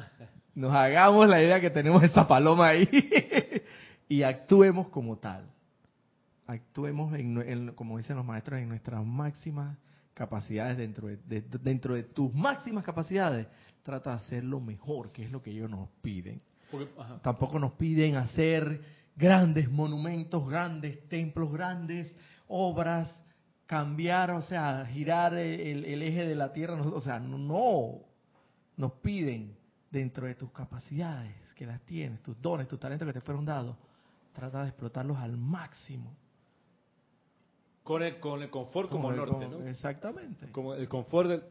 [0.56, 2.90] nos hagamos la idea que tenemos esa paloma ahí
[4.10, 5.46] y actuemos como tal.
[6.48, 9.78] Actuemos, en, como dicen los maestros, en nuestras máximas
[10.14, 13.47] capacidades dentro de, de, dentro de tus máximas capacidades
[13.84, 16.41] trata de hacer lo mejor que es lo que ellos nos piden.
[16.70, 16.89] Porque,
[17.22, 18.82] tampoco nos piden hacer
[19.16, 22.16] grandes monumentos grandes templos grandes
[22.47, 23.24] obras
[23.66, 26.82] cambiar o sea girar el, el eje de la tierra.
[26.82, 27.99] O sea no.
[28.78, 29.55] Nos piden
[29.89, 33.76] dentro de tus capacidades que las tienes tus dones tus talentos que te fueron dados
[34.34, 36.16] trata de explotarlos al máximo.
[37.84, 39.68] Con el, con el confort como el- norte, ¿no?
[39.68, 40.52] Exactamente.
[40.52, 41.44] Como el confort, del-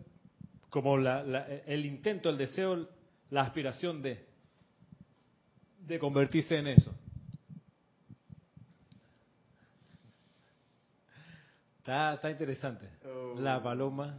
[0.70, 2.88] como la- la- el intento, el deseo,
[3.30, 4.24] la aspiración de,
[5.86, 6.94] de convertirse en eso.
[11.78, 12.88] Está, está interesante.
[13.38, 14.18] La paloma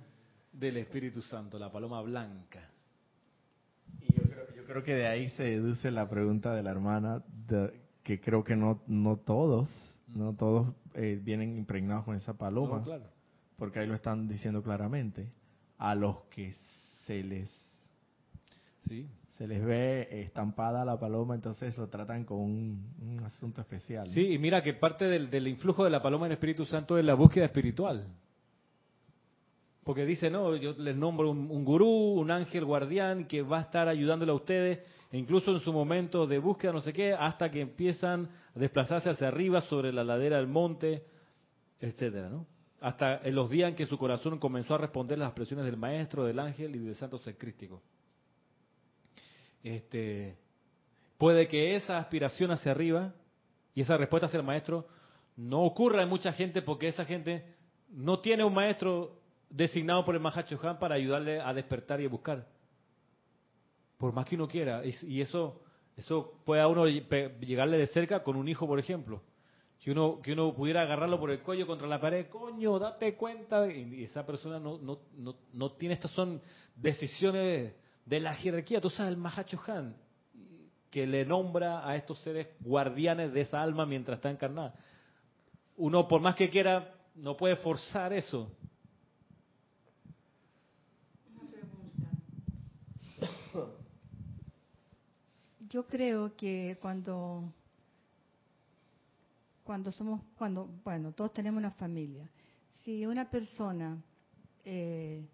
[0.51, 2.68] del Espíritu Santo, la paloma blanca.
[4.01, 7.24] Y yo creo, yo creo que de ahí se deduce la pregunta de la hermana,
[7.47, 9.70] de- que creo que no, no todos,
[10.16, 13.05] no todos eh, vienen impregnados con esa paloma, No, claro.
[13.57, 15.32] porque ahí lo están diciendo claramente.
[15.78, 16.53] A los que
[17.05, 17.49] se les
[18.82, 19.07] Sí.
[19.38, 24.05] se les ve estampada la paloma, entonces lo tratan con un, un asunto especial.
[24.07, 24.12] ¿no?
[24.14, 27.05] Sí, y mira que parte del, del influjo de la paloma en Espíritu Santo es
[27.05, 28.07] la búsqueda espiritual.
[29.84, 33.62] Porque dice, no, yo les nombro un, un gurú, un ángel guardián que va a
[33.62, 34.80] estar ayudándole a ustedes,
[35.12, 39.28] incluso en su momento de búsqueda, no sé qué, hasta que empiezan a desplazarse hacia
[39.28, 41.03] arriba sobre la ladera del monte,
[41.80, 42.47] etcétera, ¿no?
[42.80, 46.26] Hasta en los días en que su corazón comenzó a responder las expresiones del maestro,
[46.26, 47.82] del ángel y del santo ser crístico.
[49.64, 50.38] Este,
[51.18, 53.14] puede que esa aspiración hacia arriba
[53.76, 54.88] y esa respuesta hacia el maestro
[55.36, 57.55] no ocurra en mucha gente porque esa gente
[57.89, 62.09] no tiene un maestro designado por el Mahacho Han para ayudarle a despertar y a
[62.09, 62.47] buscar.
[64.02, 64.82] Por más que uno quiera.
[64.84, 65.62] Y, eso,
[65.95, 69.22] eso puede a uno llegarle de cerca con un hijo, por ejemplo.
[69.80, 73.72] Que uno, que uno pudiera agarrarlo por el cuello contra la pared, coño, date cuenta.
[73.72, 76.41] Y esa persona no, no, no, no tiene, estas son
[76.76, 78.82] decisiones de la jerarquía.
[78.82, 79.95] Tú sabes, el Mahacho Han,
[80.89, 84.74] que le nombra a estos seres guardianes de esa alma mientras está encarnada.
[85.78, 88.52] Uno, por más que quiera, no puede forzar eso.
[95.72, 97.45] Yo creo que cuando
[99.63, 102.30] cuando somos cuando bueno todos tenemos una familia.
[102.84, 103.97] Si una persona
[104.65, 105.26] eh,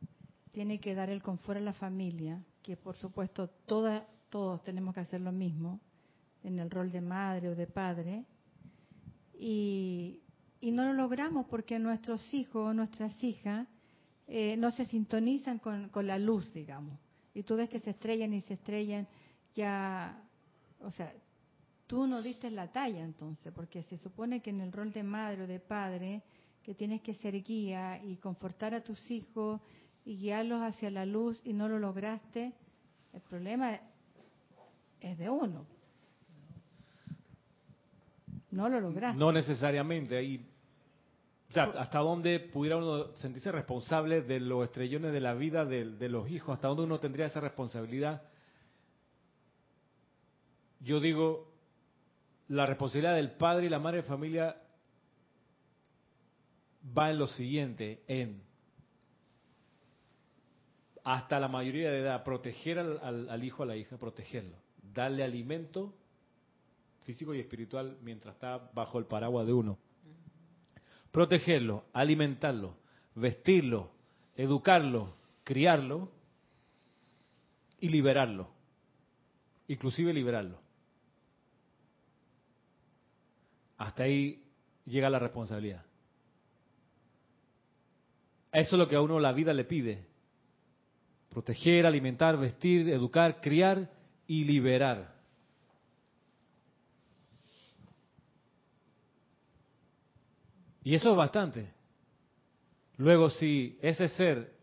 [0.51, 4.99] tiene que dar el confort a la familia que por supuesto toda, todos tenemos que
[4.99, 5.79] hacer lo mismo
[6.43, 8.23] en el rol de madre o de padre
[9.39, 10.21] y,
[10.61, 13.67] y no lo logramos porque nuestros hijos o nuestras hijas
[14.27, 16.99] eh, no se sintonizan con, con la luz digamos.
[17.33, 19.07] Y tú ves que se estrellan y se estrellan
[19.55, 20.23] ya
[20.81, 21.13] o sea
[21.87, 25.43] tú no diste la talla entonces, porque se supone que en el rol de madre
[25.43, 26.21] o de padre,
[26.61, 29.61] que tienes que ser guía y confortar a tus hijos
[30.05, 32.53] y guiarlos hacia la luz y no lo lograste,
[33.13, 33.79] el problema
[34.99, 35.65] es de uno.
[38.51, 39.17] No lo lograste.
[39.17, 40.17] No necesariamente.
[40.17, 40.45] Ahí,
[41.49, 45.85] o sea, hasta dónde pudiera uno sentirse responsable de los estrellones de la vida de,
[45.85, 48.23] de los hijos, hasta dónde uno tendría esa responsabilidad.
[50.79, 51.51] Yo digo,
[52.47, 54.61] la responsabilidad del padre y la madre de familia
[56.97, 58.41] va en lo siguiente, en
[61.03, 64.57] hasta la mayoría de edad, proteger al, al- al hijo, a la hija, protegerlo,
[64.93, 65.93] darle alimento
[67.05, 69.77] físico y espiritual mientras está bajo el paraguas de uno.
[71.11, 72.75] Protegerlo, alimentarlo,
[73.15, 73.91] vestirlo,
[74.35, 75.13] educarlo,
[75.45, 76.11] criarlo
[77.79, 78.49] y liberarlo,
[79.69, 80.59] inclusive liberarlo.
[83.77, 84.43] Hasta ahí
[84.85, 85.83] llega la responsabilidad.
[88.51, 90.05] Eso es lo que a uno la vida le pide.
[91.29, 93.89] Proteger, alimentar, vestir, educar, criar
[94.25, 95.15] y liberar.
[100.83, 101.69] Y eso es bastante.
[102.95, 104.53] Luego, si ese ser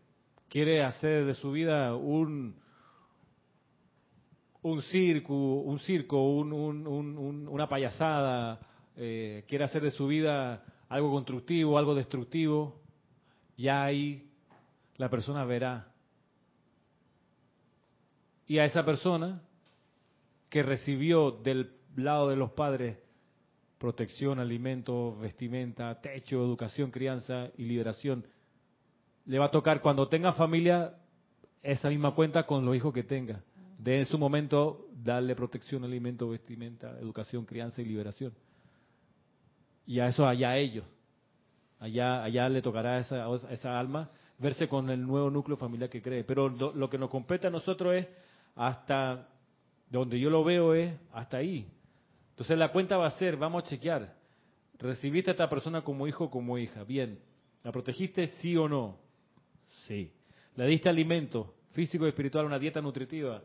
[0.49, 2.55] quiere hacer de su vida un,
[4.63, 8.59] un circo, un circo, un- un- un- un- una payasada,
[8.97, 12.81] eh, quiere hacer de su vida algo constructivo, algo destructivo,
[13.57, 14.29] ya ahí
[14.97, 15.91] la persona verá.
[18.47, 19.41] Y a esa persona
[20.49, 22.97] que recibió del lado de los padres
[23.77, 28.25] protección, alimento, vestimenta, techo, educación, crianza y liberación,
[29.25, 30.95] le va a tocar cuando tenga familia
[31.61, 33.43] esa misma cuenta con los hijos que tenga.
[33.77, 38.33] De en su momento darle protección, alimento, vestimenta, educación, crianza y liberación.
[39.85, 40.85] Y a eso allá ellos.
[41.79, 46.01] Allá, allá le tocará a esa, esa alma verse con el nuevo núcleo familiar que
[46.01, 46.23] cree.
[46.23, 48.07] Pero lo, lo que nos compete a nosotros es
[48.55, 49.27] hasta
[49.89, 51.67] donde yo lo veo es hasta ahí.
[52.31, 54.13] Entonces la cuenta va a ser, vamos a chequear,
[54.77, 56.83] ¿recibiste a esta persona como hijo o como hija?
[56.83, 57.19] Bien.
[57.63, 58.99] ¿La protegiste sí o no?
[59.87, 60.11] Sí.
[60.55, 63.41] ¿Le diste alimento físico y espiritual, una dieta nutritiva?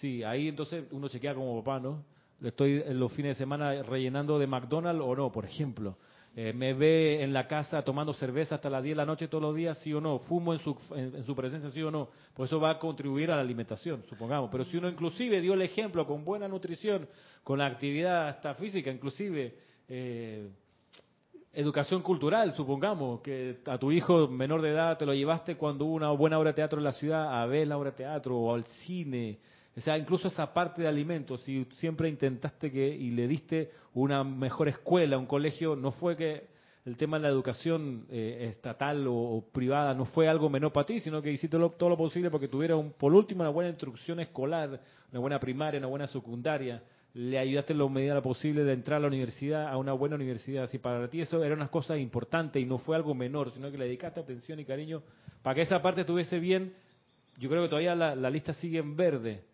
[0.00, 0.22] Sí.
[0.22, 2.04] Ahí entonces uno chequea como papá, ¿no?
[2.42, 5.96] Estoy en los fines de semana rellenando de McDonald's o no, por ejemplo.
[6.34, 9.42] Eh, me ve en la casa tomando cerveza hasta las 10 de la noche todos
[9.42, 12.48] los días, sí o no, fumo en su, en, su presencia, sí o no, pues
[12.48, 14.48] eso va a contribuir a la alimentación, supongamos.
[14.50, 17.06] Pero si uno inclusive dio el ejemplo con buena nutrición,
[17.44, 19.54] con la actividad hasta física, inclusive
[19.88, 20.48] eh,
[21.52, 25.94] educación cultural, supongamos, que a tu hijo menor de edad te lo llevaste cuando hubo
[25.96, 28.54] una buena obra de teatro en la ciudad a ver la obra de teatro o
[28.54, 29.38] al cine,
[29.74, 34.22] o sea, incluso esa parte de alimentos, si siempre intentaste que y le diste una
[34.22, 36.52] mejor escuela, un colegio, no fue que
[36.84, 41.00] el tema de la educación eh, estatal o, privada no fue algo menor para ti,
[41.00, 44.80] sino que hiciste todo lo posible porque tuviera, un, por último, una buena instrucción escolar,
[45.10, 46.82] una buena primaria, una buena secundaria.
[47.14, 50.68] Le ayudaste en lo medida posible de entrar a la universidad, a una buena universidad.
[50.68, 53.78] Si para ti eso era una cosa importante y no fue algo menor, sino que
[53.78, 55.02] le dedicaste atención y cariño
[55.42, 56.74] para que esa parte estuviese bien,
[57.38, 59.51] yo creo que todavía la lista sigue en verde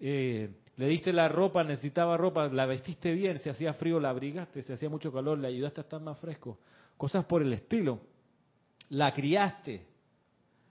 [0.00, 4.62] eh, le diste la ropa, necesitaba ropa, la vestiste bien, se hacía frío, la abrigaste,
[4.62, 6.58] se hacía mucho calor, le ayudaste a estar más fresco.
[6.96, 8.00] Cosas por el estilo.
[8.88, 9.86] La criaste.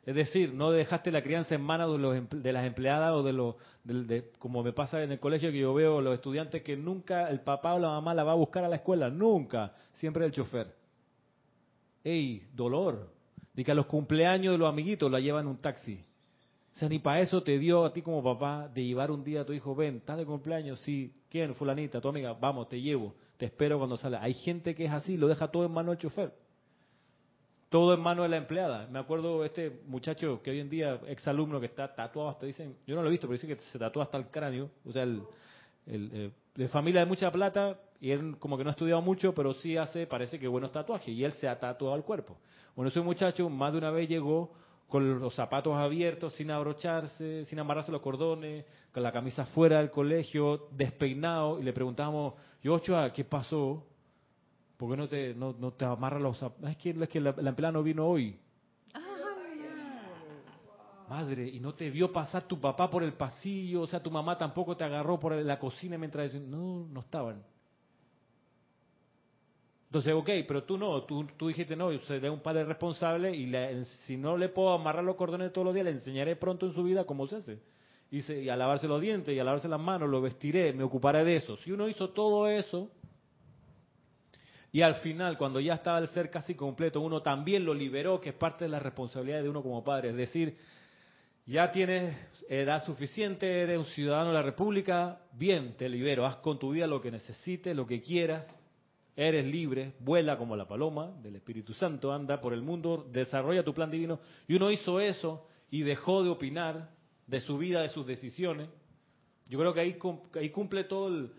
[0.06, 3.32] Es decir, no dejaste la crianza en manos de, los, de las empleadas o de
[3.32, 3.56] los,
[4.38, 7.74] como me pasa en el colegio que yo veo los estudiantes que nunca el papá
[7.74, 10.76] o la mamá la va a buscar a la escuela, nunca, siempre el chofer.
[12.04, 13.14] ¡Ey, dolor!
[13.54, 16.04] De que a los cumpleaños de los amiguitos la llevan un taxi.
[16.74, 19.42] O sea, ni para eso te dio a ti como papá de llevar un día
[19.42, 21.54] a tu hijo, ven, estás de cumpleaños, sí, ¿quién?
[21.54, 24.18] Fulanita, tu amiga, vamos, te llevo, te espero cuando sale.
[24.18, 26.34] Hay gente que es así, lo deja todo en mano del chofer.
[27.70, 28.88] Todo en mano de la empleada.
[28.88, 32.96] Me acuerdo este muchacho que hoy en día, exalumno que está tatuado hasta, dicen, yo
[32.96, 34.70] no lo he visto, pero dicen que se tatúa hasta el cráneo.
[34.86, 35.22] O sea, el,
[35.86, 39.54] eh, de familia de mucha plata, y él como que no ha estudiado mucho, pero
[39.54, 42.38] sí hace, parece que buenos tatuajes, y él se ha tatuado el cuerpo.
[42.76, 44.52] Bueno, ese muchacho más de una vez llegó
[44.94, 49.90] con los zapatos abiertos, sin abrocharse, sin amarrarse los cordones, con la camisa fuera del
[49.90, 53.88] colegio, despeinado, y le preguntamos, Yochoa, ¿qué pasó?
[54.78, 56.70] ¿Por qué no te, no, no te amarras los zapatos?
[56.70, 58.38] Es que, es que la, empleada no vino hoy.
[61.10, 64.38] Madre, y no te vio pasar tu papá por el pasillo, o sea, tu mamá
[64.38, 66.36] tampoco te agarró por la cocina mientras...
[66.36, 67.42] No, no estaban.
[69.94, 73.54] Entonces, ok, pero tú no, tú, tú dijiste no, yo seré un padre responsable y
[74.08, 76.82] si no le puedo amarrar los cordones todos los días, le enseñaré pronto en su
[76.82, 77.60] vida cómo se hace.
[78.10, 81.24] Y, y a lavarse los dientes y a lavarse las manos, lo vestiré, me ocuparé
[81.24, 81.58] de eso.
[81.58, 82.90] Si uno hizo todo eso
[84.72, 88.30] y al final, cuando ya estaba el ser casi completo, uno también lo liberó, que
[88.30, 90.10] es parte de la responsabilidad de uno como padre.
[90.10, 90.58] Es decir,
[91.46, 92.18] ya tienes
[92.50, 96.88] edad suficiente, eres un ciudadano de la República, bien, te libero, haz con tu vida
[96.88, 98.44] lo que necesites, lo que quieras,
[99.16, 103.74] Eres libre, vuela como la paloma del Espíritu Santo, anda por el mundo, desarrolla tu
[103.74, 104.20] plan divino.
[104.48, 106.90] Y uno hizo eso y dejó de opinar
[107.28, 108.70] de su vida, de sus decisiones.
[109.48, 110.00] Yo creo que ahí,
[110.36, 111.32] ahí cumple todo el,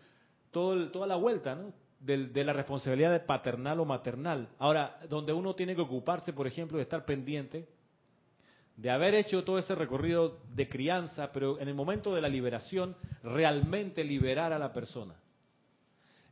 [0.51, 1.73] todo toda la vuelta ¿no?
[1.99, 4.49] de, de la responsabilidad de paternal o maternal.
[4.59, 7.67] Ahora, donde uno tiene que ocuparse, por ejemplo, de estar pendiente
[8.77, 12.97] de haber hecho todo ese recorrido de crianza, pero en el momento de la liberación,
[13.23, 15.15] realmente liberar a la persona.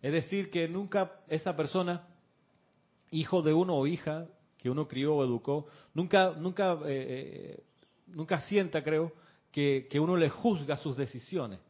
[0.03, 2.09] Es decir, que nunca esa persona,
[3.13, 4.27] hijo de uno o hija
[4.59, 7.63] que uno crió o educó, nunca, nunca, eh, eh,
[8.09, 9.13] nunca sienta, creo,
[9.53, 11.61] que, uno le juzga sus decisiones,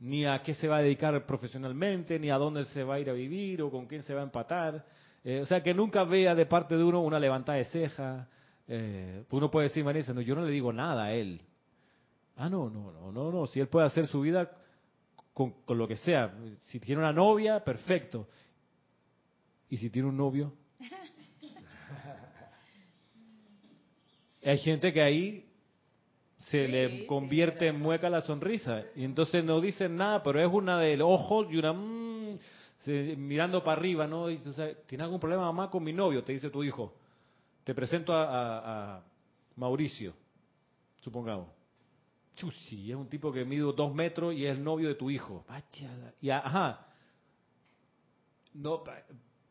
[0.00, 3.10] ni a qué se va a dedicar profesionalmente, ni a dónde se va a ir
[3.10, 4.84] a vivir o con quién se va a empatar.
[5.24, 8.28] Eh, o sea, que nunca vea de parte de uno una levantada de ceja.
[9.30, 11.42] uno puede decir, Marisa, no, yo no le digo nada a él.
[12.36, 13.46] Ah, no, no, no, no, no.
[13.46, 14.50] Si él puede hacer su vida
[15.38, 16.34] con, lo que sea.
[16.66, 18.26] Si tiene una novia, perfecto.
[19.70, 20.52] ¿Y si tiene un novio?
[24.44, 25.44] Hay gente que ahí
[26.38, 30.78] se le convierte en mueca la sonrisa y entonces no dicen nada, pero es una
[30.78, 32.38] de ojos y una mm,
[33.16, 34.30] mirando para arriba, ¿no?
[34.30, 34.40] Y,
[34.86, 36.24] ¿Tiene algún problema mamá con mi novio?
[36.24, 36.94] Te dice tu hijo.
[37.62, 39.04] Te presento a
[39.56, 40.14] Mauricio,
[41.00, 41.57] supongamos.
[42.38, 45.44] Chusi, es un tipo que mide dos metros y es el novio de tu hijo.
[46.20, 46.86] Y ajá.
[48.54, 48.84] No,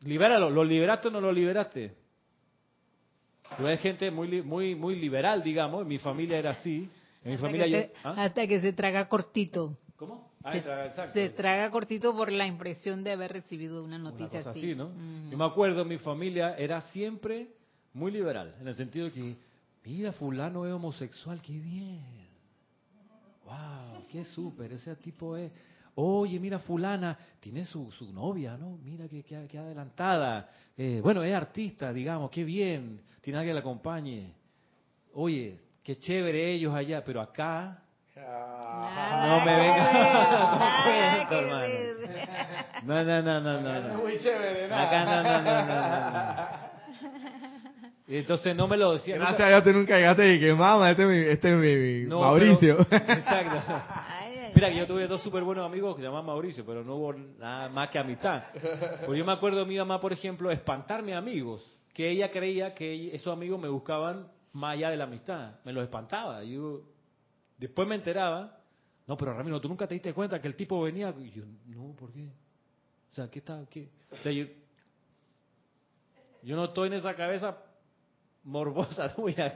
[0.00, 1.94] libéralo, ¿lo liberaste o no lo liberaste?
[3.56, 5.82] Pero hay gente muy, muy, muy liberal, digamos.
[5.82, 6.88] En mi familia era así.
[7.22, 8.14] En mi hasta familia que se, ¿ah?
[8.24, 9.76] Hasta que se traga cortito.
[9.96, 10.32] ¿Cómo?
[10.42, 14.74] Ah, se, traga, se, traga, cortito por la impresión de haber recibido una noticia así.
[14.74, 14.90] ¿no?
[15.30, 17.48] Yo me acuerdo, mi familia era siempre
[17.92, 19.36] muy liberal, en el sentido de que,
[19.84, 22.17] mira, fulano es homosexual, qué bien
[23.48, 25.50] wow, qué súper, ese tipo es,
[25.94, 28.78] oye, mira, fulana, tiene su, su novia, ¿no?
[28.84, 30.48] Mira qué, qué, adelantada.
[30.76, 34.32] Eh, bueno, es artista, digamos, qué bien, tiene alguien que la acompañe.
[35.14, 37.82] Oye, qué chévere ellos allá, pero acá...
[38.14, 39.94] no me vengas
[41.30, 41.88] hermano.
[42.84, 43.80] No, no, no, no, no.
[43.80, 43.94] no.
[43.98, 44.76] Muy chévere, ¿no?
[44.76, 46.57] Acá no, no, no, no, no.
[48.08, 49.16] Y entonces no me lo decía.
[49.16, 51.76] Gracias a Dios tú nunca llegaste y que mamá, este es mi, este es mi,
[52.02, 52.78] mi No, Mauricio.
[52.88, 53.74] pero- exacto.
[54.54, 57.12] Mira, que yo tuve dos súper buenos amigos que se llamaban Mauricio, pero no hubo
[57.12, 58.44] nada más que amistad.
[59.04, 63.14] Pues yo me acuerdo de mi mamá, por ejemplo, espantarme amigos, que ella creía que
[63.14, 65.56] esos amigos me buscaban más allá de la amistad.
[65.64, 66.42] Me los espantaba.
[66.44, 66.80] Yo,
[67.58, 68.58] después me enteraba,
[69.06, 71.14] no, pero Ramiro, tú nunca te diste cuenta que el tipo venía.
[71.20, 72.26] Y yo, no, ¿por qué?
[73.12, 73.60] O sea, ¿qué está?
[73.70, 73.90] ¿Qué?
[74.10, 74.46] O sea, yo,
[76.42, 77.54] yo no estoy en esa cabeza
[78.48, 79.54] morbosa tuya.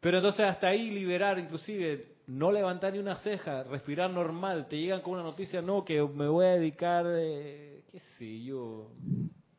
[0.00, 5.00] Pero entonces hasta ahí liberar, inclusive, no levantar ni una ceja, respirar normal, te llegan
[5.00, 8.90] con una noticia, no, que me voy a dedicar, eh, qué sé yo,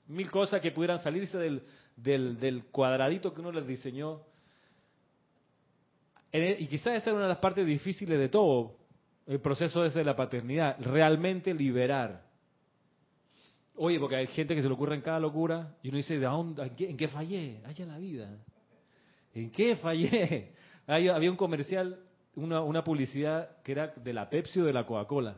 [0.08, 1.64] mil cosas que pudieran salirse del,
[1.96, 4.22] del, cuadradito que uno les diseñó.
[6.32, 8.76] Y quizás esa es una de las partes difíciles de todo,
[9.26, 12.25] el proceso ese de la paternidad, realmente liberar.
[13.78, 16.26] Oye, porque hay gente que se le ocurre en cada locura y uno dice, ¿de
[16.26, 17.62] dónde, en, qué, en qué fallé?
[17.66, 18.38] Allá la vida.
[19.34, 20.54] ¿En qué fallé?
[20.88, 22.00] Había un comercial,
[22.36, 25.38] una, una publicidad que era de la Pepsi o de la Coca-Cola.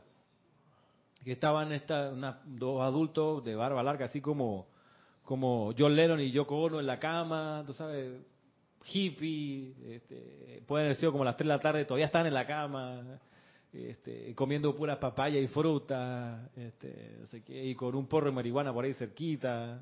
[1.24, 4.68] Que estaban esta, una- dos adultos de barba larga, así como,
[5.24, 8.22] como John Lennon y Yoko Ono en la cama, tú sabes,
[8.86, 12.46] hippie, este, pueden haber sido como las 3 de la tarde, todavía están en la
[12.46, 13.20] cama,
[13.86, 18.34] este, comiendo puras papaya y fruta, este, no sé qué, y con un porro de
[18.34, 19.82] marihuana por ahí cerquita.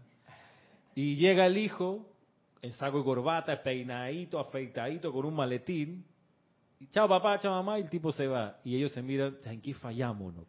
[0.94, 2.06] Y llega el hijo,
[2.62, 6.06] en saco y corbata, peinadito, afeitadito, con un maletín.
[6.80, 8.58] Y, chao papá, chao mamá, y el tipo se va.
[8.64, 10.34] Y ellos se miran, ¿en qué fallamos?
[10.34, 10.46] No?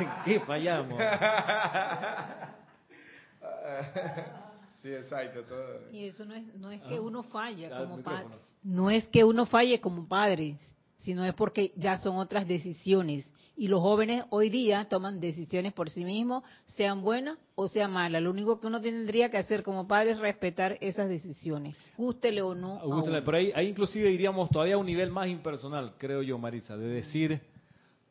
[0.00, 0.98] ¿En qué fallamos?
[4.82, 5.42] Sí, exacto.
[5.42, 5.92] Todo.
[5.92, 8.34] Y eso no es, no es que uno falla Ah, como padre.
[8.64, 10.56] No es que uno falle como padre,
[10.98, 13.30] sino es porque ya son otras decisiones.
[13.54, 18.22] Y los jóvenes hoy día toman decisiones por sí mismos, sean buenas o sean malas.
[18.22, 22.54] Lo único que uno tendría que hacer como padre es respetar esas decisiones, gústele o
[22.54, 22.80] no.
[23.24, 26.86] pero ahí, ahí inclusive iríamos todavía a un nivel más impersonal, creo yo, Marisa, de
[26.88, 27.40] decir,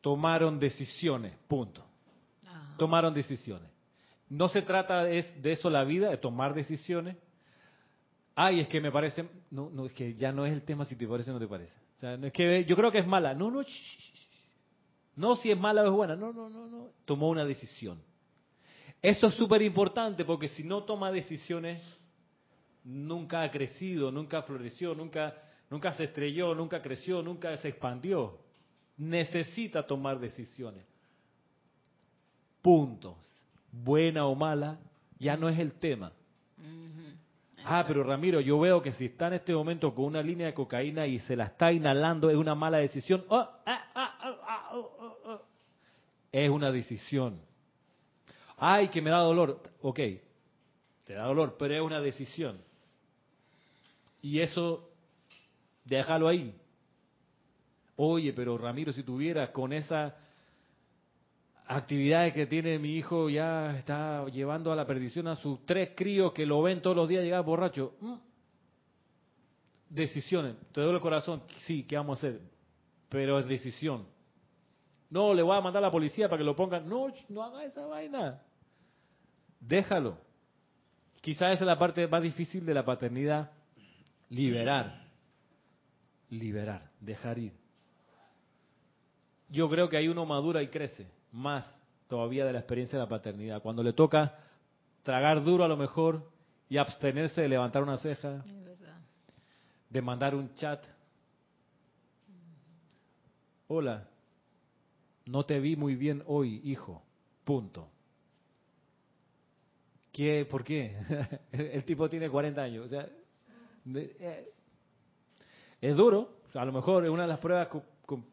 [0.00, 1.84] tomaron decisiones, punto.
[2.46, 2.76] Ajá.
[2.78, 3.71] Tomaron decisiones.
[4.32, 7.18] No se trata de eso la vida, de tomar decisiones.
[8.34, 10.96] Ay, es que me parece, no, no, es que ya no es el tema si
[10.96, 11.76] te parece o no te parece.
[11.98, 13.34] O sea, no es que yo creo que es mala.
[13.34, 13.68] No, no, shh,
[15.16, 16.16] no si es mala o es buena.
[16.16, 16.88] No, no, no, no.
[17.04, 18.02] Tomó una decisión.
[19.02, 21.82] Eso es súper importante porque si no toma decisiones,
[22.84, 25.36] nunca ha crecido, nunca floreció, nunca,
[25.68, 28.38] nunca se estrelló, nunca creció, nunca se expandió.
[28.96, 30.86] Necesita tomar decisiones.
[32.62, 33.31] Puntos.
[33.72, 34.78] Buena o mala,
[35.18, 36.12] ya no es el tema.
[37.64, 40.54] Ah, pero Ramiro, yo veo que si está en este momento con una línea de
[40.54, 43.24] cocaína y se la está inhalando, es una mala decisión.
[43.28, 45.42] Oh, ah, ah, ah, ah, oh, oh, oh.
[46.32, 47.40] Es una decisión.
[48.56, 49.62] Ay, que me da dolor.
[49.80, 50.00] Ok,
[51.04, 52.60] te da dolor, pero es una decisión.
[54.20, 54.90] Y eso,
[55.84, 56.54] déjalo ahí.
[57.96, 60.16] Oye, pero Ramiro, si tuvieras con esa
[61.66, 66.32] actividades que tiene mi hijo, ya está llevando a la perdición a sus tres críos
[66.32, 67.94] que lo ven todos los días llegar borracho.
[68.00, 68.14] Mm.
[69.88, 70.56] Decisiones.
[70.72, 71.42] Te duele el corazón.
[71.66, 72.40] Sí, ¿qué vamos a hacer?
[73.08, 74.06] Pero es decisión.
[75.10, 76.88] No, le voy a mandar a la policía para que lo pongan.
[76.88, 78.42] No, no haga esa vaina.
[79.60, 80.18] Déjalo.
[81.20, 83.52] Quizás esa es la parte más difícil de la paternidad.
[84.30, 85.06] Liberar.
[86.30, 86.90] Liberar.
[86.98, 87.52] Dejar ir.
[89.50, 91.66] Yo creo que ahí uno madura y crece más
[92.08, 93.62] todavía de la experiencia de la paternidad.
[93.62, 94.38] Cuando le toca
[95.02, 96.30] tragar duro a lo mejor
[96.68, 98.42] y abstenerse de levantar una ceja,
[99.90, 100.84] de mandar un chat.
[103.68, 104.08] Hola,
[105.26, 107.02] no te vi muy bien hoy, hijo.
[107.44, 107.88] Punto.
[110.12, 110.46] ¿Qué?
[110.48, 110.96] ¿Por qué?
[111.52, 112.86] El tipo tiene 40 años.
[112.86, 113.08] O sea,
[113.94, 114.48] eh,
[115.80, 116.36] es duro.
[116.54, 118.24] A lo mejor es una de las pruebas co- com-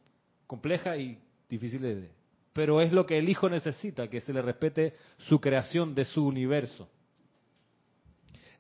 [0.45, 1.17] complejas y
[1.47, 2.18] difíciles de...
[2.53, 6.25] Pero es lo que el hijo necesita, que se le respete su creación de su
[6.25, 6.89] universo.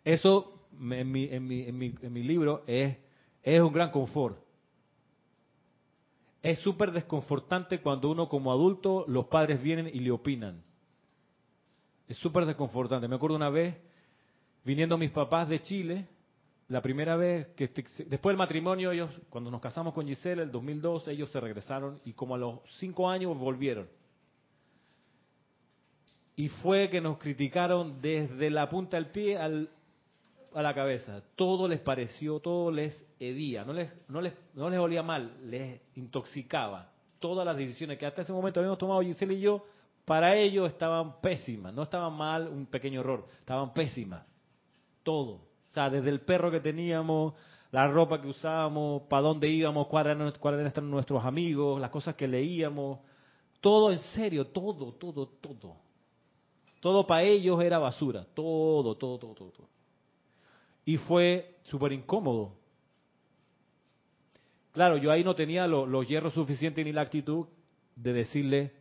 [0.03, 2.97] Eso en mi, en mi, en mi, en mi libro es,
[3.43, 4.37] es un gran confort.
[6.41, 10.63] Es súper desconfortante cuando uno como adulto, los padres vienen y le opinan.
[12.07, 13.07] Es súper desconfortante.
[13.07, 13.75] Me acuerdo una vez,
[14.63, 16.07] viniendo mis papás de Chile,
[16.69, 21.07] la primera vez que después del matrimonio, ellos, cuando nos casamos con Gisela, el 2002,
[21.07, 23.89] ellos se regresaron y como a los cinco años volvieron.
[26.35, 29.71] Y fue que nos criticaron desde la punta del pie al,
[30.53, 31.23] a la cabeza.
[31.35, 33.65] Todo les pareció, todo les hedía.
[33.65, 36.91] No les, no les, no les olía mal, les intoxicaba.
[37.17, 39.65] todas las decisiones que hasta ese momento habíamos tomado Giselle y yo,
[40.05, 41.73] para ellos estaban pésimas.
[41.73, 44.23] No estaban mal, un pequeño error, estaban pésimas.
[45.01, 45.48] Todo.
[45.69, 47.33] O sea, desde el perro que teníamos,
[47.71, 52.15] la ropa que usábamos, para dónde íbamos, cuáles eran, cuáles eran nuestros amigos, las cosas
[52.15, 52.99] que leíamos.
[53.61, 55.75] Todo en serio, todo, todo, todo.
[56.79, 58.25] Todo para ellos era basura.
[58.33, 59.69] Todo, todo, todo, todo.
[60.85, 62.53] Y fue súper incómodo.
[64.71, 67.47] Claro, yo ahí no tenía lo- los hierros suficientes ni la actitud
[67.95, 68.73] de decirle,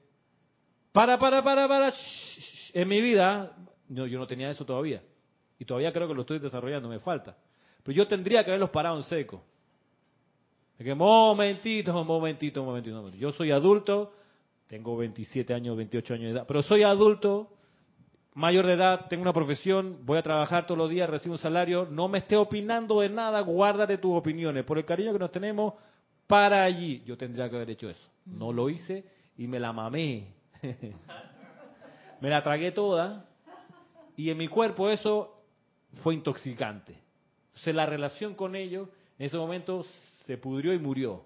[0.93, 1.95] para, para, para, para, shh,
[2.39, 2.71] shh".
[2.75, 3.57] en mi vida,
[3.89, 5.03] no, yo no tenía eso todavía.
[5.59, 7.37] Y todavía creo que lo estoy desarrollando, me falta.
[7.83, 9.43] Pero yo tendría que haberlos parado en seco.
[10.79, 13.21] De que, momentito, momentito, momentito, momentito.
[13.21, 14.13] Yo soy adulto,
[14.69, 17.51] tengo 27 años, 28 años de edad, pero soy adulto,
[18.35, 21.89] mayor de edad, tengo una profesión, voy a trabajar todos los días, recibo un salario,
[21.91, 24.65] no me esté opinando de nada, guárdate tus opiniones.
[24.65, 25.75] Por el cariño que nos tenemos,
[26.29, 27.03] para allí.
[27.05, 28.09] Yo tendría que haber hecho eso.
[28.27, 29.05] No lo hice
[29.37, 30.29] y me la mamé.
[32.21, 33.25] me la tragué toda
[34.17, 35.38] y en mi cuerpo eso
[36.03, 36.99] fue intoxicante.
[37.49, 38.89] Entonces la relación con ellos
[39.19, 39.85] en ese momento
[40.27, 41.25] se pudrió y murió.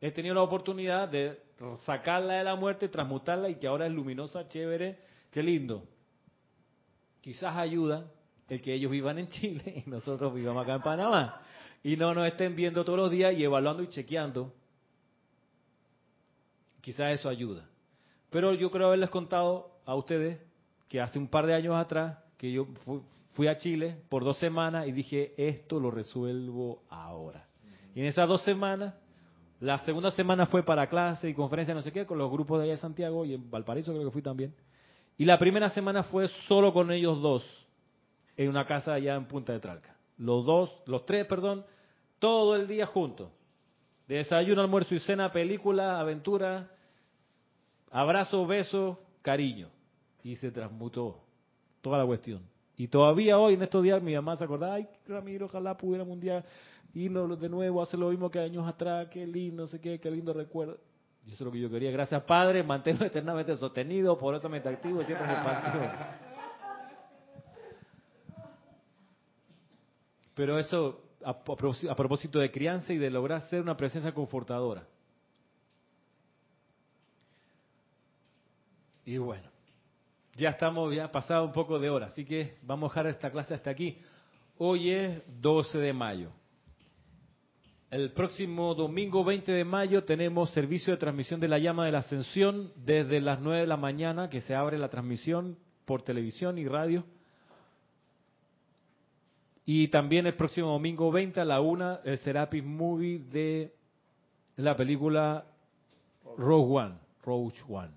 [0.00, 1.40] He tenido la oportunidad de
[1.84, 4.98] sacarla de la muerte, transmutarla y que ahora es luminosa, chévere,
[5.30, 5.84] qué lindo.
[7.20, 8.10] Quizás ayuda
[8.48, 11.40] el que ellos vivan en Chile y nosotros vivamos acá en Panamá.
[11.82, 14.52] Y no nos estén viendo todos los días y evaluando y chequeando.
[16.80, 17.66] Quizás eso ayuda.
[18.30, 20.38] Pero yo creo haberles contado a ustedes
[20.88, 23.02] que hace un par de años atrás, que yo fu-
[23.32, 27.46] fui a Chile por dos semanas y dije, esto lo resuelvo ahora.
[27.94, 28.92] Y en esas dos semanas,
[29.60, 32.64] la segunda semana fue para clase y conferencia, no sé qué, con los grupos de
[32.64, 34.54] allá de Santiago y en Valparaíso creo que fui también.
[35.16, 37.42] Y la primera semana fue solo con ellos dos,
[38.36, 39.96] en una casa allá en Punta de Tralca.
[40.18, 41.64] Los dos, los tres, perdón,
[42.18, 43.30] todo el día juntos.
[44.06, 46.70] Desayuno, almuerzo y cena, película, aventura,
[47.90, 49.70] abrazo, beso, cariño.
[50.22, 51.23] Y se transmutó
[51.84, 52.40] toda la cuestión.
[52.78, 56.20] Y todavía hoy, en estos días, mi mamá se acordaba, ay, Ramiro, ojalá pudiéramos un
[56.20, 56.42] día
[56.94, 60.10] irnos de nuevo, hacer lo mismo que años atrás, qué lindo, no sé qué, qué
[60.10, 60.78] lindo recuerdo.
[61.26, 61.90] Y eso es lo que yo quería.
[61.90, 65.90] Gracias, Padre, manténlo eternamente sostenido, poderosamente activo y siempre en expansión.
[70.34, 74.86] Pero eso, a, propósito de crianza y de lograr ser una presencia confortadora.
[79.04, 79.53] Y bueno,
[80.36, 83.54] ya estamos, ya pasado un poco de hora, así que vamos a dejar esta clase
[83.54, 83.98] hasta aquí.
[84.58, 86.30] Hoy es 12 de mayo.
[87.90, 91.98] El próximo domingo 20 de mayo tenemos servicio de transmisión de la llama de la
[91.98, 96.66] ascensión desde las 9 de la mañana, que se abre la transmisión por televisión y
[96.66, 97.04] radio.
[99.64, 103.72] Y también el próximo domingo 20 a la 1, el Serapis Movie de
[104.56, 105.46] la película
[106.36, 107.90] Rogue One, Rogue One,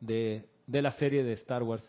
[0.00, 1.82] de, de la serie de Star Wars,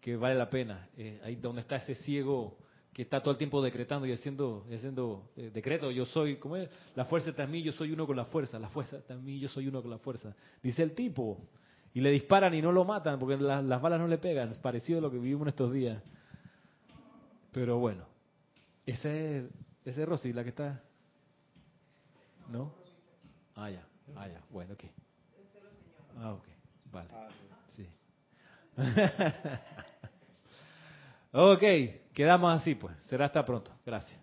[0.00, 0.88] que vale la pena.
[0.96, 2.56] Eh, ahí donde está ese ciego
[2.92, 6.68] que está todo el tiempo decretando y haciendo, haciendo eh, decreto, yo soy, ¿cómo es?
[6.96, 9.24] La fuerza está en mí, yo soy uno con la fuerza, la fuerza está en
[9.24, 10.34] mí, yo soy uno con la fuerza.
[10.60, 11.38] Dice el tipo,
[11.94, 14.58] y le disparan y no lo matan porque la- las balas no le pegan, es
[14.58, 16.02] parecido a lo que vivimos en estos días.
[17.52, 18.04] Pero bueno,
[18.86, 19.46] ese
[19.84, 20.82] es, Rosy, la que está...
[22.48, 22.72] ¿No?
[23.54, 23.86] Ah, ya,
[24.16, 24.84] ah, ya, bueno, ok.
[26.18, 26.44] Ah, ok,
[26.90, 27.08] vale.
[31.32, 31.62] Ok,
[32.12, 32.96] quedamos así pues.
[33.08, 33.70] Será hasta pronto.
[33.86, 34.19] Gracias.